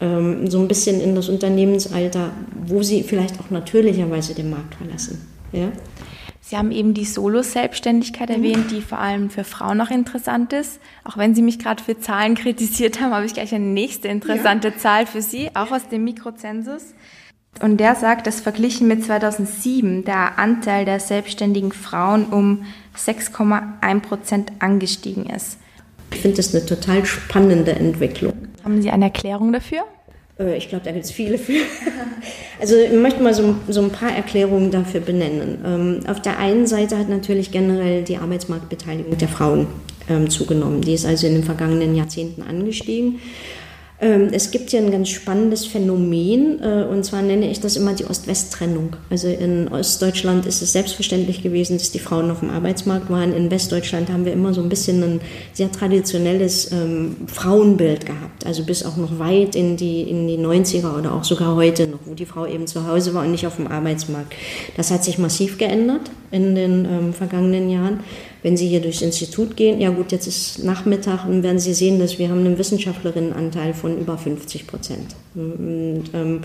ähm, 0.00 0.48
so 0.48 0.58
ein 0.58 0.68
bisschen 0.68 1.00
in 1.00 1.14
das 1.14 1.28
Unternehmensalter, 1.28 2.30
wo 2.66 2.82
sie 2.82 3.02
vielleicht 3.02 3.40
auch 3.40 3.50
natürlicherweise 3.50 4.34
den 4.34 4.50
Markt 4.50 4.74
verlassen. 4.74 5.26
Ja? 5.52 5.72
Sie 6.40 6.58
haben 6.58 6.72
eben 6.72 6.92
die 6.92 7.06
Solo-Selbstständigkeit 7.06 8.28
mhm. 8.28 8.34
erwähnt, 8.34 8.70
die 8.70 8.82
vor 8.82 8.98
allem 8.98 9.30
für 9.30 9.44
Frauen 9.44 9.78
noch 9.78 9.90
interessant 9.90 10.52
ist. 10.52 10.78
Auch 11.02 11.16
wenn 11.16 11.34
Sie 11.34 11.40
mich 11.40 11.58
gerade 11.58 11.82
für 11.82 11.98
Zahlen 11.98 12.34
kritisiert 12.34 13.00
haben, 13.00 13.14
habe 13.14 13.24
ich 13.24 13.32
gleich 13.32 13.54
eine 13.54 13.64
nächste 13.64 14.08
interessante 14.08 14.68
ja. 14.68 14.76
Zahl 14.76 15.06
für 15.06 15.22
Sie, 15.22 15.50
auch 15.54 15.70
aus 15.70 15.88
dem 15.88 16.04
Mikrozensus. 16.04 16.94
Und 17.60 17.78
der 17.78 17.94
sagt, 17.94 18.26
dass 18.26 18.40
verglichen 18.40 18.88
mit 18.88 19.04
2007 19.04 20.04
der 20.04 20.38
Anteil 20.38 20.84
der 20.84 21.00
selbstständigen 21.00 21.72
Frauen 21.72 22.26
um 22.26 22.64
6,1 22.96 24.00
Prozent 24.00 24.52
angestiegen 24.58 25.26
ist. 25.26 25.58
Ich 26.12 26.20
finde 26.20 26.36
das 26.36 26.54
eine 26.54 26.64
total 26.64 27.04
spannende 27.04 27.72
Entwicklung. 27.72 28.32
Haben 28.64 28.82
Sie 28.82 28.90
eine 28.90 29.06
Erklärung 29.06 29.52
dafür? 29.52 29.84
Äh, 30.38 30.56
ich 30.56 30.68
glaube, 30.68 30.84
da 30.84 30.92
gibt 30.92 31.04
es 31.04 31.10
viele 31.10 31.38
für. 31.38 31.52
Also 32.60 32.76
ich 32.76 32.92
möchte 32.92 33.20
mal 33.20 33.34
so, 33.34 33.56
so 33.68 33.82
ein 33.82 33.90
paar 33.90 34.12
Erklärungen 34.12 34.70
dafür 34.70 35.00
benennen. 35.00 35.58
Ähm, 35.66 36.00
auf 36.08 36.22
der 36.22 36.38
einen 36.38 36.68
Seite 36.68 36.96
hat 36.96 37.08
natürlich 37.08 37.50
generell 37.50 38.04
die 38.04 38.16
Arbeitsmarktbeteiligung 38.16 39.18
der 39.18 39.28
Frauen 39.28 39.66
ähm, 40.08 40.30
zugenommen. 40.30 40.80
Die 40.80 40.94
ist 40.94 41.04
also 41.04 41.26
in 41.26 41.34
den 41.34 41.42
vergangenen 41.42 41.96
Jahrzehnten 41.96 42.42
angestiegen. 42.42 43.18
Ähm, 44.04 44.28
es 44.32 44.50
gibt 44.50 44.68
hier 44.68 44.80
ein 44.80 44.90
ganz 44.90 45.08
spannendes 45.08 45.64
Phänomen, 45.64 46.60
äh, 46.62 46.84
und 46.84 47.06
zwar 47.06 47.22
nenne 47.22 47.50
ich 47.50 47.60
das 47.60 47.74
immer 47.74 47.94
die 47.94 48.04
Ost-West-Trennung. 48.04 48.96
Also 49.08 49.28
in 49.28 49.68
Ostdeutschland 49.68 50.44
ist 50.44 50.60
es 50.60 50.74
selbstverständlich 50.74 51.42
gewesen, 51.42 51.78
dass 51.78 51.90
die 51.90 52.00
Frauen 52.00 52.30
auf 52.30 52.40
dem 52.40 52.50
Arbeitsmarkt 52.50 53.08
waren. 53.08 53.34
In 53.34 53.50
Westdeutschland 53.50 54.10
haben 54.10 54.26
wir 54.26 54.34
immer 54.34 54.52
so 54.52 54.60
ein 54.60 54.68
bisschen 54.68 55.02
ein 55.02 55.20
sehr 55.54 55.72
traditionelles 55.72 56.70
ähm, 56.70 57.16
Frauenbild 57.28 58.04
gehabt. 58.04 58.44
Also 58.44 58.64
bis 58.64 58.84
auch 58.84 58.98
noch 58.98 59.18
weit 59.18 59.56
in 59.56 59.78
die, 59.78 60.02
in 60.02 60.28
die 60.28 60.36
90er 60.36 60.98
oder 60.98 61.14
auch 61.14 61.24
sogar 61.24 61.56
heute 61.56 61.86
noch, 61.86 62.00
wo 62.04 62.12
die 62.12 62.26
Frau 62.26 62.44
eben 62.44 62.66
zu 62.66 62.86
Hause 62.86 63.14
war 63.14 63.24
und 63.24 63.30
nicht 63.30 63.46
auf 63.46 63.56
dem 63.56 63.68
Arbeitsmarkt. 63.68 64.34
Das 64.76 64.90
hat 64.90 65.02
sich 65.02 65.16
massiv 65.16 65.56
geändert 65.56 66.10
in 66.30 66.54
den 66.54 66.84
ähm, 66.84 67.14
vergangenen 67.14 67.70
Jahren. 67.70 68.00
Wenn 68.44 68.58
Sie 68.58 68.68
hier 68.68 68.82
durchs 68.82 69.00
Institut 69.00 69.56
gehen, 69.56 69.80
ja 69.80 69.88
gut, 69.88 70.12
jetzt 70.12 70.26
ist 70.26 70.62
Nachmittag 70.62 71.26
und 71.26 71.42
werden 71.42 71.58
Sie 71.58 71.72
sehen, 71.72 71.98
dass 71.98 72.18
wir 72.18 72.28
haben 72.28 72.40
einen 72.40 72.58
Wissenschaftlerinnenanteil 72.58 73.72
von 73.72 73.98
über 73.98 74.18
50 74.18 74.66
Prozent. 74.66 75.16
Und, 75.34 76.10
ähm, 76.12 76.42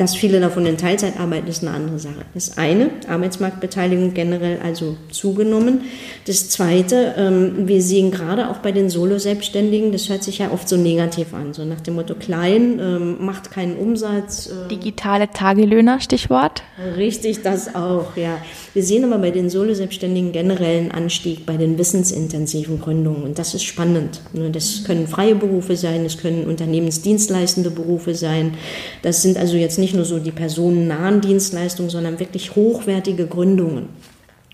dass 0.00 0.16
viele 0.16 0.40
davon 0.40 0.64
in 0.64 0.78
Teilzeit 0.78 1.20
arbeiten, 1.20 1.46
ist 1.46 1.62
eine 1.62 1.72
andere 1.76 1.98
Sache. 1.98 2.24
Das 2.32 2.56
eine, 2.56 2.88
Arbeitsmarktbeteiligung 3.06 4.14
generell 4.14 4.58
also 4.64 4.96
zugenommen. 5.10 5.82
Das 6.26 6.48
zweite, 6.48 7.14
ähm, 7.18 7.68
wir 7.68 7.82
sehen 7.82 8.10
gerade 8.10 8.48
auch 8.48 8.58
bei 8.58 8.72
den 8.72 8.88
Solo-Selbstständigen, 8.88 9.92
das 9.92 10.08
hört 10.08 10.24
sich 10.24 10.38
ja 10.38 10.52
oft 10.52 10.70
so 10.70 10.78
negativ 10.78 11.34
an, 11.34 11.52
so 11.52 11.66
nach 11.66 11.82
dem 11.82 11.96
Motto 11.96 12.14
klein, 12.14 12.80
ähm, 12.80 13.16
macht 13.20 13.50
keinen 13.50 13.76
Umsatz. 13.76 14.46
Äh, 14.46 14.68
Digitale 14.70 15.28
Tagelöhner, 15.32 16.00
Stichwort. 16.00 16.62
Richtig, 16.96 17.42
das 17.42 17.74
auch, 17.74 18.16
ja. 18.16 18.38
Wir 18.72 18.82
sehen 18.82 19.04
aber 19.04 19.18
bei 19.18 19.30
den 19.30 19.50
Solo-Selbstständigen 19.50 20.32
generell 20.32 20.78
einen 20.78 20.92
Anstieg 20.92 21.44
bei 21.44 21.58
den 21.58 21.76
wissensintensiven 21.76 22.80
Gründungen 22.80 23.22
und 23.24 23.38
das 23.38 23.52
ist 23.52 23.64
spannend. 23.64 24.22
Ne? 24.32 24.48
Das 24.50 24.84
können 24.84 25.06
freie 25.08 25.34
Berufe 25.34 25.76
sein, 25.76 26.04
das 26.04 26.16
können 26.16 26.44
unternehmensdienstleistende 26.46 27.70
Berufe 27.70 28.14
sein. 28.14 28.54
Das 29.02 29.20
sind 29.20 29.36
also 29.36 29.56
jetzt 29.58 29.78
nicht 29.78 29.89
nicht 29.90 29.96
nur 29.96 30.04
so 30.04 30.20
die 30.20 30.30
personennahen 30.30 31.20
Dienstleistungen, 31.20 31.90
sondern 31.90 32.20
wirklich 32.20 32.54
hochwertige 32.54 33.26
Gründungen. 33.26 33.88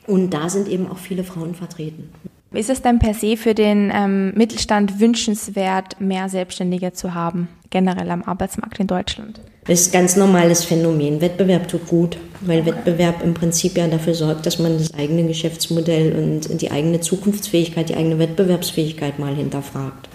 Und 0.06 0.30
da 0.30 0.48
sind 0.48 0.66
eben 0.66 0.90
auch 0.90 0.96
viele 0.96 1.24
Frauen 1.24 1.54
vertreten. 1.54 2.08
Ist 2.52 2.70
es 2.70 2.80
denn 2.80 2.98
per 2.98 3.12
se 3.12 3.36
für 3.36 3.54
den 3.54 3.92
ähm, 3.94 4.32
Mittelstand 4.34 4.98
wünschenswert, 4.98 6.00
mehr 6.00 6.30
Selbstständige 6.30 6.92
zu 6.92 7.12
haben, 7.12 7.48
generell 7.68 8.10
am 8.10 8.22
Arbeitsmarkt 8.22 8.80
in 8.80 8.86
Deutschland? 8.86 9.40
Das 9.66 9.80
ist 9.80 9.94
ein 9.94 10.00
ganz 10.00 10.16
normales 10.16 10.64
Phänomen. 10.64 11.20
Wettbewerb 11.20 11.68
tut 11.68 11.86
gut, 11.86 12.16
weil 12.40 12.66
Wettbewerb 12.66 13.22
im 13.22 13.34
Prinzip 13.34 13.76
ja 13.76 13.86
dafür 13.88 14.14
sorgt, 14.14 14.46
dass 14.46 14.58
man 14.58 14.78
das 14.78 14.94
eigene 14.94 15.24
Geschäftsmodell 15.26 16.14
und 16.16 16.60
die 16.60 16.70
eigene 16.70 17.00
Zukunftsfähigkeit, 17.00 17.88
die 17.88 17.94
eigene 17.94 18.18
Wettbewerbsfähigkeit 18.18 19.18
mal 19.18 19.34
hinterfragt. 19.34 20.08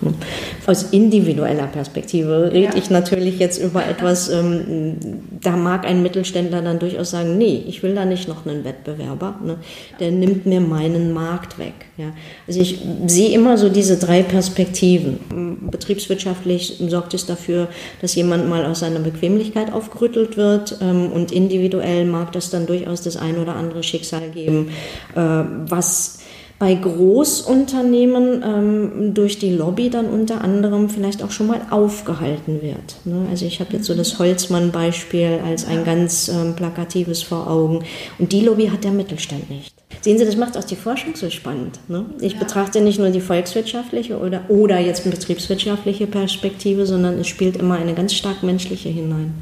Aus 0.65 0.83
individueller 0.91 1.67
Perspektive 1.67 2.51
rede 2.51 2.73
ja. 2.73 2.75
ich 2.75 2.89
natürlich 2.89 3.39
jetzt 3.39 3.61
über 3.61 3.85
etwas, 3.85 4.29
ähm, 4.29 4.97
da 5.41 5.55
mag 5.55 5.85
ein 5.85 6.03
Mittelständler 6.03 6.61
dann 6.61 6.79
durchaus 6.79 7.11
sagen, 7.11 7.37
nee, 7.37 7.63
ich 7.67 7.83
will 7.83 7.95
da 7.95 8.05
nicht 8.05 8.27
noch 8.27 8.45
einen 8.45 8.63
Wettbewerber, 8.63 9.35
ne? 9.43 9.57
der 9.99 10.11
nimmt 10.11 10.45
mir 10.45 10.61
meinen 10.61 11.13
Markt 11.13 11.57
weg. 11.59 11.73
Ja? 11.97 12.13
Also 12.47 12.61
ich 12.61 12.79
sehe 13.07 13.29
immer 13.29 13.57
so 13.57 13.69
diese 13.69 13.97
drei 13.97 14.23
Perspektiven. 14.23 15.59
Betriebswirtschaftlich 15.71 16.81
sorgt 16.87 17.13
es 17.13 17.25
dafür, 17.25 17.67
dass 18.01 18.15
jemand 18.15 18.49
mal 18.49 18.65
aus 18.65 18.79
seiner 18.79 18.99
Bequemlichkeit 18.99 19.73
aufgerüttelt 19.73 20.37
wird 20.37 20.77
ähm, 20.81 21.11
und 21.11 21.31
individuell 21.31 22.05
mag 22.12 22.32
das 22.34 22.50
dann 22.50 22.68
durchaus 22.68 23.01
das 23.01 23.18
ein 23.18 23.38
oder 23.38 23.56
andere 23.56 23.84
Schicksal 23.84 24.30
geben, 24.30 24.70
äh, 25.15 25.20
was 25.20 26.20
bei 26.62 26.75
Großunternehmen 26.75 28.44
ähm, 28.46 29.13
durch 29.15 29.39
die 29.39 29.50
Lobby 29.50 29.89
dann 29.89 30.06
unter 30.06 30.41
anderem 30.44 30.89
vielleicht 30.89 31.24
auch 31.24 31.32
schon 31.32 31.48
mal 31.48 31.62
aufgehalten 31.72 32.62
wird. 32.62 32.98
Ne? 33.03 33.25
Also 33.32 33.48
ich 33.48 33.60
habe 33.62 33.74
jetzt 33.74 33.86
so 33.86 33.96
das 33.96 34.20
Holzmann-Beispiel 34.20 35.39
als 35.44 35.65
ein 35.65 35.84
ganz 35.84 36.27
ähm, 36.27 36.56
plakatives 36.56 37.24
vor 37.24 37.50
Augen. 37.50 37.84
Und 38.20 38.32
die 38.32 38.41
Lobby 38.41 38.68
hat 38.68 38.84
der 38.84 38.91
Mittelstand 38.91 39.50
nicht. 39.50 39.74
Sehen 40.01 40.20
Sie, 40.20 40.25
das 40.25 40.36
macht 40.36 40.56
auch 40.56 40.63
die 40.63 40.75
Forschung 40.75 41.15
so 41.15 41.32
spannend. 41.32 41.80
Ne? 41.88 42.06
Ich 42.20 42.34
ja. 42.34 42.39
betrachte 42.39 42.80
nicht 42.80 43.00
nur 43.00 43.10
die 43.10 43.22
volkswirtschaftliche 43.22 44.20
oder, 44.20 44.44
oder 44.48 44.77
jetzt 44.77 45.03
eine 45.03 45.15
betriebswirtschaftliche 45.15 46.06
Perspektive, 46.06 46.86
sondern 46.86 47.18
es 47.18 47.27
spielt 47.27 47.58
immer 47.58 47.77
eine 47.77 47.96
ganz 47.96 48.13
stark 48.13 48.44
menschliche 48.44 48.89
hinein. 48.89 49.34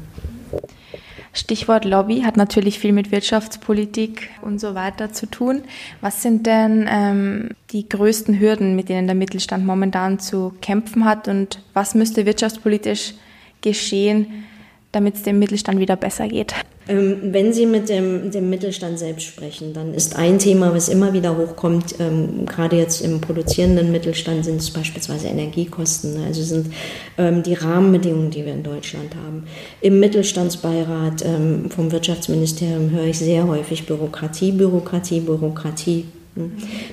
Stichwort 1.32 1.84
Lobby 1.84 2.22
hat 2.22 2.36
natürlich 2.36 2.78
viel 2.80 2.92
mit 2.92 3.12
Wirtschaftspolitik 3.12 4.30
und 4.42 4.60
so 4.60 4.74
weiter 4.74 5.12
zu 5.12 5.26
tun. 5.26 5.62
Was 6.00 6.22
sind 6.22 6.46
denn 6.46 6.88
ähm, 6.90 7.50
die 7.70 7.88
größten 7.88 8.40
Hürden, 8.40 8.74
mit 8.74 8.88
denen 8.88 9.06
der 9.06 9.14
Mittelstand 9.14 9.64
momentan 9.64 10.18
zu 10.18 10.52
kämpfen 10.60 11.04
hat 11.04 11.28
und 11.28 11.62
was 11.72 11.94
müsste 11.94 12.26
wirtschaftspolitisch 12.26 13.14
geschehen, 13.60 14.44
damit 14.90 15.14
es 15.16 15.22
dem 15.22 15.38
Mittelstand 15.38 15.78
wieder 15.78 15.96
besser 15.96 16.26
geht? 16.26 16.54
Ähm, 16.90 17.18
wenn 17.32 17.52
Sie 17.52 17.66
mit 17.66 17.88
dem, 17.88 18.32
dem, 18.32 18.50
Mittelstand 18.50 18.98
selbst 18.98 19.24
sprechen, 19.24 19.72
dann 19.72 19.94
ist 19.94 20.16
ein 20.16 20.40
Thema, 20.40 20.74
was 20.74 20.88
immer 20.88 21.12
wieder 21.12 21.36
hochkommt, 21.36 21.94
ähm, 22.00 22.46
gerade 22.46 22.76
jetzt 22.76 23.00
im 23.00 23.20
produzierenden 23.20 23.92
Mittelstand, 23.92 24.44
sind 24.44 24.56
es 24.56 24.70
beispielsweise 24.72 25.28
Energiekosten. 25.28 26.14
Ne? 26.14 26.26
Also 26.26 26.42
sind 26.42 26.72
ähm, 27.16 27.44
die 27.44 27.54
Rahmenbedingungen, 27.54 28.32
die 28.32 28.44
wir 28.44 28.52
in 28.52 28.64
Deutschland 28.64 29.14
haben. 29.14 29.44
Im 29.80 30.00
Mittelstandsbeirat 30.00 31.24
ähm, 31.24 31.70
vom 31.70 31.92
Wirtschaftsministerium 31.92 32.90
höre 32.90 33.04
ich 33.04 33.18
sehr 33.18 33.46
häufig 33.46 33.86
Bürokratie, 33.86 34.50
Bürokratie, 34.50 35.20
Bürokratie. 35.20 36.06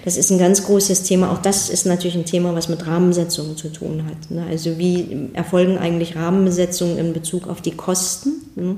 Das 0.06 0.18
ist 0.18 0.32
ein 0.32 0.40
ganz 0.40 0.64
großes 0.64 1.04
Thema. 1.04 1.32
Auch 1.32 1.42
das 1.42 1.70
ist 1.70 1.86
natürlich 1.86 2.16
ein 2.16 2.26
Thema, 2.26 2.56
was 2.56 2.70
mit 2.70 2.86
Rahmensetzungen 2.86 3.58
zu 3.58 3.70
tun 3.70 4.04
hat. 4.06 4.32
Ne? 4.32 4.46
Also 4.50 4.78
wie 4.78 5.30
erfolgen 5.34 5.78
eigentlich 5.78 6.16
Rahmenbesetzungen 6.16 6.98
in 6.98 7.14
Bezug 7.14 7.48
auf 7.48 7.62
die 7.62 7.72
Kosten, 7.72 8.34
ne? 8.56 8.76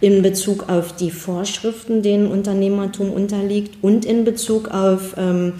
in 0.00 0.22
Bezug 0.22 0.68
auf 0.68 0.94
die 0.94 1.10
Vorschriften, 1.10 2.02
denen 2.02 2.26
Unternehmertum 2.26 3.12
unterliegt 3.12 3.82
und 3.82 4.04
in 4.04 4.24
Bezug 4.24 4.68
auf 4.68 5.14
ähm, 5.16 5.54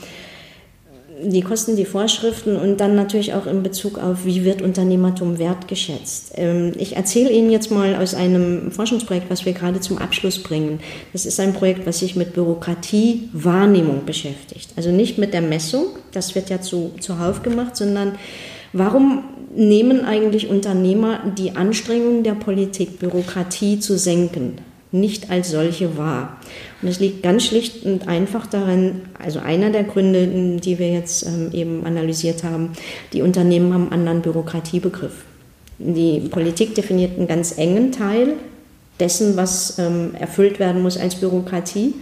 die 1.23 1.41
Kosten, 1.41 1.77
die 1.77 1.85
Vorschriften 1.85 2.57
und 2.57 2.79
dann 2.79 2.95
natürlich 2.95 3.35
auch 3.35 3.47
in 3.47 3.63
Bezug 3.63 3.99
auf, 3.99 4.25
wie 4.25 4.45
wird 4.45 4.61
Unternehmertum 4.61 5.39
wertgeschätzt. 5.39 6.33
Ähm, 6.35 6.73
ich 6.79 6.97
erzähle 6.97 7.31
Ihnen 7.31 7.51
jetzt 7.51 7.71
mal 7.71 7.97
aus 7.97 8.15
einem 8.15 8.71
Forschungsprojekt, 8.71 9.31
was 9.31 9.47
wir 9.47 9.53
gerade 9.53 9.81
zum 9.81 9.99
Abschluss 9.99 10.43
bringen. 10.43 10.81
Das 11.13 11.25
ist 11.25 11.41
ein 11.41 11.55
Projekt, 11.55 11.87
was 11.87 12.01
sich 12.01 12.17
mit 12.17 12.35
Bürokratiewahrnehmung 12.35 14.05
beschäftigt. 14.05 14.71
Also 14.77 14.91
nicht 14.91 15.17
mit 15.17 15.33
der 15.33 15.43
Messung, 15.43 15.87
das 16.13 16.35
wird 16.35 16.51
ja 16.51 16.61
zu, 16.61 16.93
zuhauf 17.01 17.43
gemacht, 17.43 17.77
sondern 17.77 18.17
warum 18.73 19.25
nehmen 19.55 20.05
eigentlich 20.05 20.49
Unternehmer 20.49 21.21
die 21.39 21.53
Anstrengungen 21.57 22.25
der 22.25 22.35
Politik, 22.35 22.99
Bürokratie 22.99 23.81
zu 23.81 23.97
senken? 23.97 24.59
Nicht 25.01 25.31
als 25.31 25.51
solche 25.51 25.97
wahr. 25.97 26.39
Und 26.83 26.89
es 26.89 27.01
liegt 27.01 27.23
ganz 27.23 27.45
schlicht 27.45 27.85
und 27.85 28.09
einfach 28.09 28.47
daran, 28.47 29.03
also 29.19 29.39
einer 29.41 29.71
der 29.71 29.85
Gründe, 29.85 30.59
die 30.61 30.79
wir 30.79 30.91
jetzt 30.91 31.27
ähm, 31.27 31.51
eben 31.53 31.85
analysiert 31.87 32.45
haben, 32.45 32.73
die 33.13 33.23
Unternehmen 33.23 33.73
haben 33.73 33.85
einen 33.85 34.09
anderen 34.09 34.23
Bürokratiebegriff. 34.23 35.25
Die 35.79 36.21
Politik 36.31 36.75
definiert 36.75 37.19
einen 37.19 37.27
ganz 37.27 37.59
engen 37.59 37.93
Teil 37.93 38.35
dessen, 39.01 39.37
was 39.37 39.79
ähm, 39.79 40.15
erfüllt 40.19 40.59
werden 40.59 40.83
muss 40.83 40.97
als 40.99 41.17
Bürokratie. 41.17 41.95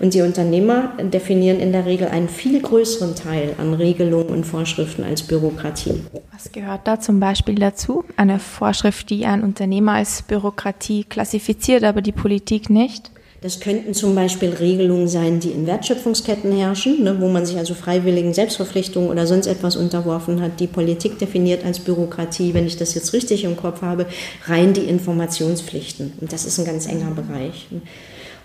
Und 0.00 0.14
die 0.14 0.20
Unternehmer 0.20 0.92
definieren 1.00 1.60
in 1.60 1.72
der 1.72 1.86
Regel 1.86 2.08
einen 2.08 2.28
viel 2.28 2.60
größeren 2.60 3.14
Teil 3.14 3.54
an 3.58 3.74
Regelungen 3.74 4.28
und 4.28 4.44
Vorschriften 4.44 5.04
als 5.04 5.22
Bürokratie. 5.22 6.02
Was 6.32 6.52
gehört 6.52 6.86
da 6.86 7.00
zum 7.00 7.20
Beispiel 7.20 7.54
dazu? 7.54 8.04
Eine 8.16 8.38
Vorschrift, 8.38 9.10
die 9.10 9.24
ein 9.24 9.42
Unternehmer 9.42 9.92
als 9.92 10.22
Bürokratie 10.22 11.04
klassifiziert, 11.04 11.84
aber 11.84 12.02
die 12.02 12.12
Politik 12.12 12.68
nicht? 12.70 13.10
Das 13.42 13.58
könnten 13.58 13.92
zum 13.92 14.14
Beispiel 14.14 14.50
Regelungen 14.50 15.08
sein, 15.08 15.40
die 15.40 15.50
in 15.50 15.66
Wertschöpfungsketten 15.66 16.56
herrschen, 16.56 17.02
ne, 17.02 17.20
wo 17.20 17.28
man 17.28 17.44
sich 17.44 17.58
also 17.58 17.74
freiwilligen 17.74 18.32
Selbstverpflichtungen 18.32 19.10
oder 19.10 19.26
sonst 19.26 19.48
etwas 19.48 19.74
unterworfen 19.74 20.40
hat. 20.40 20.60
Die 20.60 20.68
Politik 20.68 21.18
definiert 21.18 21.64
als 21.64 21.80
Bürokratie, 21.80 22.54
wenn 22.54 22.66
ich 22.68 22.76
das 22.76 22.94
jetzt 22.94 23.12
richtig 23.12 23.42
im 23.42 23.56
Kopf 23.56 23.82
habe, 23.82 24.06
rein 24.46 24.74
die 24.74 24.82
Informationspflichten. 24.84 26.12
Und 26.20 26.32
das 26.32 26.44
ist 26.44 26.60
ein 26.60 26.64
ganz 26.64 26.86
enger 26.86 27.10
Bereich. 27.10 27.66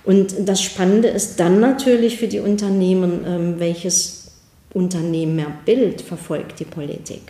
Und 0.03 0.33
das 0.45 0.63
Spannende 0.63 1.09
ist 1.09 1.39
dann 1.39 1.59
natürlich 1.59 2.17
für 2.17 2.27
die 2.27 2.39
Unternehmen, 2.39 3.23
ähm, 3.27 3.59
welches 3.59 4.16
Unternehmerbild 4.77 6.01
verfolgt 6.01 6.59
die 6.59 6.65
Politik. 6.65 7.21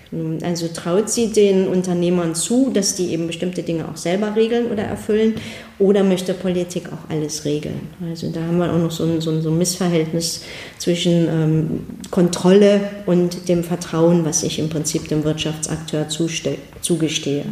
Also 0.44 0.68
traut 0.68 1.10
sie 1.10 1.32
den 1.32 1.68
Unternehmern 1.70 2.36
zu, 2.36 2.72
dass 2.74 2.96
die 2.96 3.14
eben 3.14 3.28
bestimmte 3.28 3.64
Dinge 3.64 3.88
auch 3.88 3.96
selber 3.96 4.36
regeln 4.36 4.68
oder 4.68 4.84
erfüllen, 4.84 5.36
oder 5.80 6.04
möchte 6.04 6.34
Politik 6.34 6.90
auch 6.92 7.10
alles 7.10 7.46
regeln? 7.46 7.80
Also 8.10 8.32
da 8.32 8.42
haben 8.42 8.58
wir 8.58 8.72
auch 8.74 8.80
noch 8.80 8.92
so 8.92 9.04
ein, 9.04 9.22
so 9.22 9.32
ein, 9.32 9.42
so 9.42 9.50
ein 9.50 9.58
Missverhältnis 9.58 10.44
zwischen 10.78 11.28
ähm, 11.28 11.86
Kontrolle 12.12 12.82
und 13.06 13.48
dem 13.48 13.64
Vertrauen, 13.64 14.26
was 14.26 14.44
ich 14.44 14.60
im 14.60 14.70
Prinzip 14.70 15.08
dem 15.08 15.24
Wirtschaftsakteur 15.24 16.08
zugestehe. 16.10 17.46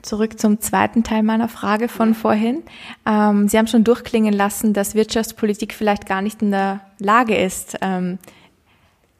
Zurück 0.00 0.40
zum 0.40 0.60
zweiten 0.60 1.02
Teil 1.04 1.22
meiner 1.22 1.48
Frage 1.48 1.88
von 1.88 2.14
vorhin. 2.14 2.62
Ähm, 3.06 3.48
Sie 3.48 3.58
haben 3.58 3.66
schon 3.66 3.84
durchklingen 3.84 4.32
lassen, 4.32 4.72
dass 4.72 4.94
Wirtschaftspolitik 4.94 5.74
vielleicht 5.74 6.06
gar 6.06 6.22
nicht 6.22 6.40
in 6.40 6.50
der 6.50 6.80
Lage 6.98 7.36
ist, 7.36 7.76
ähm, 7.82 8.18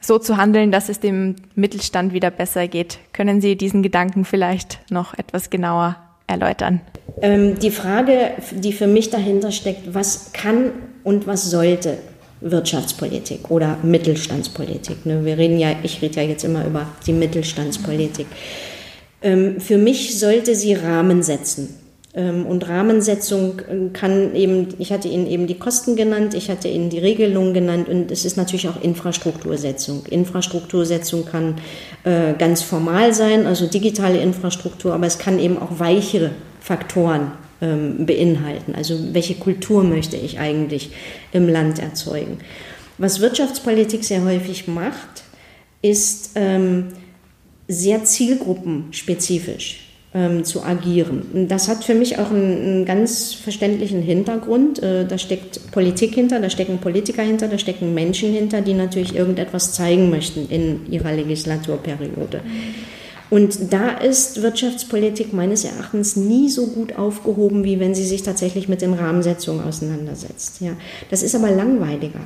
so 0.01 0.19
zu 0.19 0.37
handeln, 0.37 0.71
dass 0.71 0.89
es 0.89 1.01
dem 1.01 1.37
Mittelstand 1.55 2.13
wieder 2.13 2.31
besser 2.31 2.69
geht. 2.69 2.99
Können 3.13 3.41
Sie 3.41 3.57
diesen 3.57 3.83
Gedanken 3.83 4.25
vielleicht 4.25 4.79
noch 4.91 5.15
etwas 5.15 5.51
genauer 5.51 5.97
erläutern? 6.27 6.81
Ähm, 7.21 7.59
die 7.59 7.71
Frage, 7.71 8.33
die 8.53 8.73
für 8.73 8.87
mich 8.87 9.11
dahinter 9.11 9.51
steckt, 9.51 9.95
was 9.95 10.33
kann 10.33 10.71
und 11.03 11.27
was 11.27 11.51
sollte 11.51 11.99
Wirtschaftspolitik 12.41 13.51
oder 13.51 13.79
Mittelstandspolitik? 13.83 15.05
Ne? 15.05 15.25
Wir 15.25 15.37
reden 15.39 15.59
ja, 15.59 15.71
ich 15.83 16.01
rede 16.01 16.21
ja 16.21 16.29
jetzt 16.29 16.45
immer 16.45 16.65
über 16.65 16.87
die 17.07 17.13
Mittelstandspolitik. 17.13 18.27
Ähm, 19.23 19.61
für 19.61 19.79
mich 19.79 20.19
sollte 20.19 20.55
sie 20.55 20.75
Rahmen 20.75 21.23
setzen. 21.23 21.88
Ähm, 22.19 22.47
und 22.47 22.69
Rahmensetzung 22.69 23.61
äh, 23.61 23.89
kann 23.93 24.35
eben, 24.35 24.75
ich 24.79 24.93
hatte 24.93 25.07
Ihnen 25.07 25.29
eben 25.29 25.47
die 25.47 25.59
Kosten 25.59 25.95
genannt, 25.95 26.35
ich 26.35 26.51
hatte 26.51 26.67
Ihnen 26.67 26.91
die 26.91 26.99
Regelungen 26.99 27.55
genannt 27.55 27.89
und 27.89 28.11
es 28.11 28.25
ist 28.25 28.37
natürlich 28.37 28.69
auch 28.69 28.83
Infrastruktursetzung. 28.83 30.05
Infrastruktursetzung 30.07 31.25
kann 31.25 31.55
äh, 32.03 32.33
ganz 32.37 32.63
formal 32.63 33.15
sein, 33.15 33.47
also 33.47 33.69
digitale 33.69 34.19
Infrastruktur, 34.19 34.95
aber 34.95 35.07
es 35.07 35.19
kann 35.19 35.39
eben 35.39 35.59
auch 35.59 35.79
weichere 35.79 36.33
Faktoren 36.61 37.31
ähm, 37.63 38.05
beinhalten. 38.05 38.75
Also 38.75 38.99
welche 39.13 39.37
Kultur 39.37 39.85
möchte 39.85 40.17
ich 40.17 40.41
eigentlich 40.41 40.91
im 41.31 41.49
Land 41.49 41.79
erzeugen? 41.79 42.39
Was 42.99 43.21
Wirtschaftspolitik 43.21 44.03
sehr 44.03 44.25
häufig 44.25 44.67
macht, 44.67 45.23
ist 45.83 46.33
ähm, 46.35 46.89
sehr 47.69 48.03
zielgruppenspezifisch 48.03 49.88
ähm, 50.19 50.45
zu 50.45 50.65
agieren. 50.65 51.47
Das 51.49 51.69
hat 51.69 51.85
für 51.85 51.95
mich 51.95 52.19
auch 52.19 52.31
einen, 52.31 52.63
einen 52.63 52.85
ganz 52.85 53.35
verständlichen 53.35 54.03
Hintergrund. 54.03 54.83
Äh, 54.83 55.07
da 55.07 55.17
steckt 55.17 55.71
Politik 55.71 56.15
hinter, 56.15 56.41
da 56.41 56.51
stecken 56.51 56.79
Politiker 56.79 57.23
hinter, 57.23 57.47
da 57.47 57.57
stecken 57.57 57.95
Menschen 57.95 58.33
hinter, 58.33 58.61
die 58.61 58.75
natürlich 58.75 59.15
irgendetwas 59.15 59.73
zeigen 59.73 60.11
möchten 60.11 60.49
in 60.49 60.91
ihrer 60.91 61.13
Legislaturperiode. 61.13 62.41
Und 63.31 63.73
da 63.73 63.91
ist 63.91 64.43
Wirtschaftspolitik 64.43 65.33
meines 65.33 65.65
Erachtens 65.65 66.17
nie 66.17 66.49
so 66.49 66.67
gut 66.67 66.97
aufgehoben, 66.97 67.63
wie 67.63 67.79
wenn 67.79 67.95
sie 67.95 68.07
sich 68.07 68.23
tatsächlich 68.23 68.69
mit 68.69 68.83
den 68.83 68.95
Rahmensetzungen 68.95 69.63
auseinandersetzt. 69.63 70.61
Ja, 70.61 70.73
das 71.11 71.23
ist 71.23 71.35
aber 71.35 71.51
langweiliger. 71.51 72.21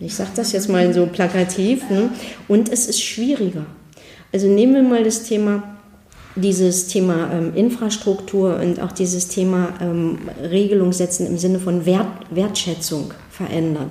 Ich 0.00 0.14
sage 0.14 0.30
das 0.34 0.52
jetzt 0.52 0.68
mal 0.68 0.92
so 0.94 1.06
plakativ. 1.06 1.88
Ne? 1.90 2.08
Und 2.48 2.72
es 2.72 2.88
ist 2.88 3.02
schwieriger. 3.02 3.66
Also 4.32 4.48
nehmen 4.48 4.74
wir 4.74 4.82
mal 4.82 5.04
das 5.04 5.24
Thema 5.24 5.79
dieses 6.36 6.86
Thema 6.86 7.30
ähm, 7.32 7.52
Infrastruktur 7.54 8.58
und 8.60 8.80
auch 8.80 8.92
dieses 8.92 9.28
Thema 9.28 9.74
ähm, 9.80 10.18
Regelung 10.42 10.92
setzen 10.92 11.26
im 11.26 11.38
Sinne 11.38 11.58
von 11.58 11.86
Wert, 11.86 12.06
Wertschätzung 12.30 13.12
verändern. 13.30 13.90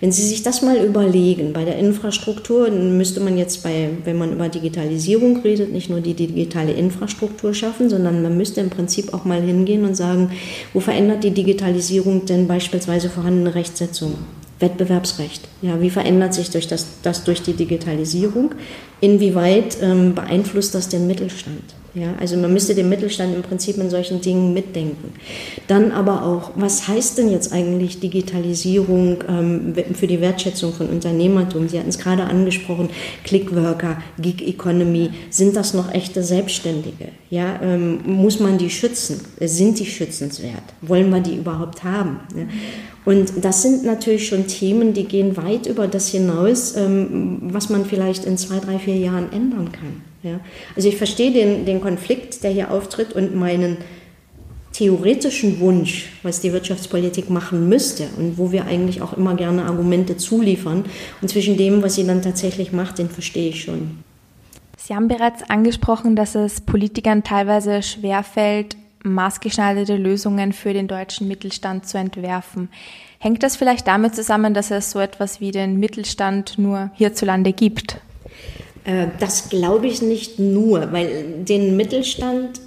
Wenn 0.00 0.12
Sie 0.12 0.26
sich 0.26 0.42
das 0.42 0.62
mal 0.62 0.78
überlegen, 0.78 1.52
bei 1.52 1.66
der 1.66 1.76
Infrastruktur 1.76 2.70
müsste 2.70 3.20
man 3.20 3.36
jetzt 3.36 3.62
bei, 3.62 3.90
wenn 4.04 4.16
man 4.16 4.32
über 4.32 4.48
Digitalisierung 4.48 5.42
redet, 5.42 5.72
nicht 5.72 5.90
nur 5.90 6.00
die 6.00 6.14
digitale 6.14 6.72
Infrastruktur 6.72 7.52
schaffen, 7.52 7.90
sondern 7.90 8.22
man 8.22 8.34
müsste 8.34 8.62
im 8.62 8.70
Prinzip 8.70 9.12
auch 9.12 9.26
mal 9.26 9.42
hingehen 9.42 9.84
und 9.84 9.94
sagen, 9.94 10.30
wo 10.72 10.80
verändert 10.80 11.22
die 11.22 11.32
Digitalisierung 11.32 12.24
denn 12.24 12.48
beispielsweise 12.48 13.10
vorhandene 13.10 13.54
Rechtsetzung? 13.54 14.14
Wettbewerbsrecht. 14.60 15.42
Ja, 15.62 15.80
wie 15.80 15.90
verändert 15.90 16.34
sich 16.34 16.50
durch 16.50 16.68
das, 16.68 16.86
das 17.02 17.24
durch 17.24 17.42
die 17.42 17.54
Digitalisierung? 17.54 18.54
Inwieweit 19.00 19.78
ähm, 19.82 20.14
beeinflusst 20.14 20.74
das 20.74 20.88
den 20.88 21.06
Mittelstand? 21.06 21.74
Ja, 21.92 22.14
also 22.20 22.36
man 22.36 22.52
müsste 22.52 22.74
den 22.74 22.88
Mittelstand 22.88 23.34
im 23.34 23.42
Prinzip 23.42 23.76
in 23.78 23.90
solchen 23.90 24.20
Dingen 24.20 24.54
mitdenken. 24.54 25.12
Dann 25.66 25.90
aber 25.90 26.24
auch, 26.24 26.52
was 26.54 26.86
heißt 26.86 27.18
denn 27.18 27.30
jetzt 27.32 27.52
eigentlich 27.52 27.98
Digitalisierung 27.98 29.24
ähm, 29.28 29.74
für 29.94 30.06
die 30.06 30.20
Wertschätzung 30.20 30.72
von 30.72 30.88
Unternehmertum? 30.88 31.68
Sie 31.68 31.78
hatten 31.78 31.88
es 31.88 31.98
gerade 31.98 32.24
angesprochen, 32.24 32.90
Clickworker, 33.24 34.00
Gig 34.20 34.40
Economy, 34.46 35.10
sind 35.30 35.56
das 35.56 35.74
noch 35.74 35.92
echte 35.92 36.22
Selbstständige? 36.22 37.08
Ja, 37.28 37.60
ähm, 37.60 38.00
muss 38.04 38.38
man 38.38 38.56
die 38.56 38.70
schützen? 38.70 39.20
Sind 39.40 39.80
die 39.80 39.86
schützenswert? 39.86 40.62
Wollen 40.82 41.10
wir 41.10 41.20
die 41.20 41.36
überhaupt 41.36 41.82
haben? 41.82 42.20
Ja? 42.36 42.44
Und 43.04 43.44
das 43.44 43.62
sind 43.62 43.84
natürlich 43.84 44.28
schon 44.28 44.46
Themen, 44.46 44.92
die 44.92 45.04
gehen 45.04 45.36
weit 45.36 45.66
über 45.66 45.88
das 45.88 46.08
hinaus, 46.08 46.76
ähm, 46.76 47.38
was 47.42 47.68
man 47.68 47.84
vielleicht 47.84 48.26
in 48.26 48.36
zwei, 48.36 48.60
drei, 48.60 48.78
vier 48.78 48.96
Jahren 48.96 49.32
ändern 49.32 49.72
kann. 49.72 50.09
Ja? 50.22 50.40
Also 50.76 50.88
ich 50.88 50.96
verstehe 50.96 51.32
den, 51.32 51.64
den 51.64 51.80
Konflikt, 51.80 52.42
der 52.42 52.50
hier 52.50 52.70
auftritt 52.70 53.12
und 53.12 53.34
meinen 53.34 53.78
theoretischen 54.72 55.60
Wunsch, 55.60 56.10
was 56.22 56.40
die 56.40 56.52
Wirtschaftspolitik 56.52 57.28
machen 57.28 57.68
müsste 57.68 58.08
und 58.16 58.38
wo 58.38 58.52
wir 58.52 58.66
eigentlich 58.66 59.02
auch 59.02 59.12
immer 59.12 59.34
gerne 59.34 59.64
Argumente 59.64 60.16
zuliefern. 60.16 60.84
Und 61.20 61.28
zwischen 61.28 61.56
dem, 61.56 61.82
was 61.82 61.96
sie 61.96 62.06
dann 62.06 62.22
tatsächlich 62.22 62.72
macht, 62.72 62.98
den 62.98 63.10
verstehe 63.10 63.50
ich 63.50 63.62
schon. 63.62 63.98
Sie 64.76 64.94
haben 64.94 65.08
bereits 65.08 65.42
angesprochen, 65.48 66.16
dass 66.16 66.34
es 66.34 66.60
Politikern 66.60 67.22
teilweise 67.22 67.82
schwerfällt, 67.82 68.76
maßgeschneiderte 69.02 69.96
Lösungen 69.96 70.52
für 70.52 70.72
den 70.72 70.88
deutschen 70.88 71.28
Mittelstand 71.28 71.86
zu 71.86 71.98
entwerfen. 71.98 72.68
Hängt 73.18 73.42
das 73.42 73.56
vielleicht 73.56 73.86
damit 73.86 74.14
zusammen, 74.14 74.54
dass 74.54 74.70
es 74.70 74.90
so 74.90 74.98
etwas 74.98 75.40
wie 75.40 75.50
den 75.50 75.78
Mittelstand 75.78 76.58
nur 76.58 76.90
hierzulande 76.94 77.52
gibt? 77.52 77.98
Äh, 78.84 79.08
das 79.18 79.48
glaube 79.48 79.86
ich 79.86 80.02
nicht 80.02 80.38
nur, 80.38 80.92
weil 80.92 81.44
den 81.44 81.76
Mittelstand 81.76 82.60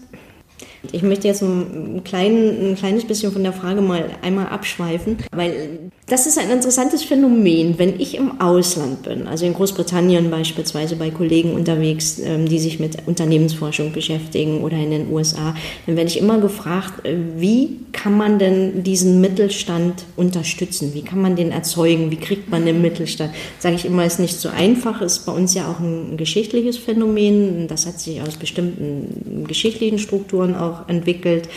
ich 0.92 1.02
möchte 1.02 1.28
jetzt 1.28 1.42
ein, 1.42 2.04
klein, 2.04 2.72
ein 2.72 2.76
kleines 2.76 3.06
bisschen 3.06 3.32
von 3.32 3.44
der 3.44 3.54
Frage 3.54 3.82
mal 3.82 4.10
einmal 4.22 4.48
abschweifen, 4.48 5.18
weil 5.32 5.92
das 6.08 6.26
ist 6.26 6.38
ein 6.38 6.50
interessantes 6.50 7.04
Phänomen. 7.04 7.80
Wenn 7.80 8.00
ich 8.00 8.16
im 8.16 8.42
Ausland 8.42 9.04
bin, 9.04 9.28
also 9.28 9.46
in 9.46 9.54
Großbritannien 9.54 10.30
beispielsweise 10.30 10.98
bei 10.98 11.12
Kollegen 11.12 11.54
unterwegs, 11.54 12.20
ähm, 12.20 12.48
die 12.48 12.60
sich 12.60 12.80
mit 12.80 12.98
Unternehmensforschung 13.06 13.94
beschäftigen 13.94 14.62
oder 14.62 14.78
in 14.78 14.92
den 14.92 15.12
USA, 15.12 15.56
dann 15.86 15.96
werde 15.96 16.10
ich 16.10 16.20
immer 16.20 16.40
gefragt, 16.40 17.06
äh, 17.06 17.16
wie 17.38 17.80
kann 17.94 18.18
man 18.18 18.40
denn 18.40 18.84
diesen 18.84 19.22
Mittelstand 19.22 20.04
unterstützen? 20.18 20.94
Wie 20.94 21.04
kann 21.04 21.22
man 21.22 21.38
den 21.38 21.52
erzeugen? 21.52 22.12
Wie 22.12 22.18
kriegt 22.18 22.50
man 22.50 22.66
den 22.66 22.82
Mittelstand? 22.82 23.34
Sage 23.60 23.76
ich 23.76 23.86
immer, 23.86 24.06
ist 24.06 24.20
nicht 24.20 24.38
so 24.38 24.50
einfach, 24.50 25.02
ist 25.02 25.26
bei 25.26 25.32
uns 25.32 25.54
ja 25.54 25.72
auch 25.72 25.80
ein 25.80 26.18
geschichtliches 26.18 26.78
Phänomen. 26.78 27.68
Das 27.68 27.86
hat 27.86 28.00
sich 28.00 28.22
aus 28.22 28.36
bestimmten 28.36 29.46
geschichtlichen 29.48 30.00
Strukturen 30.00 30.56
auch 30.56 30.74
auch 30.74 30.90
entwickelt. 30.90 31.50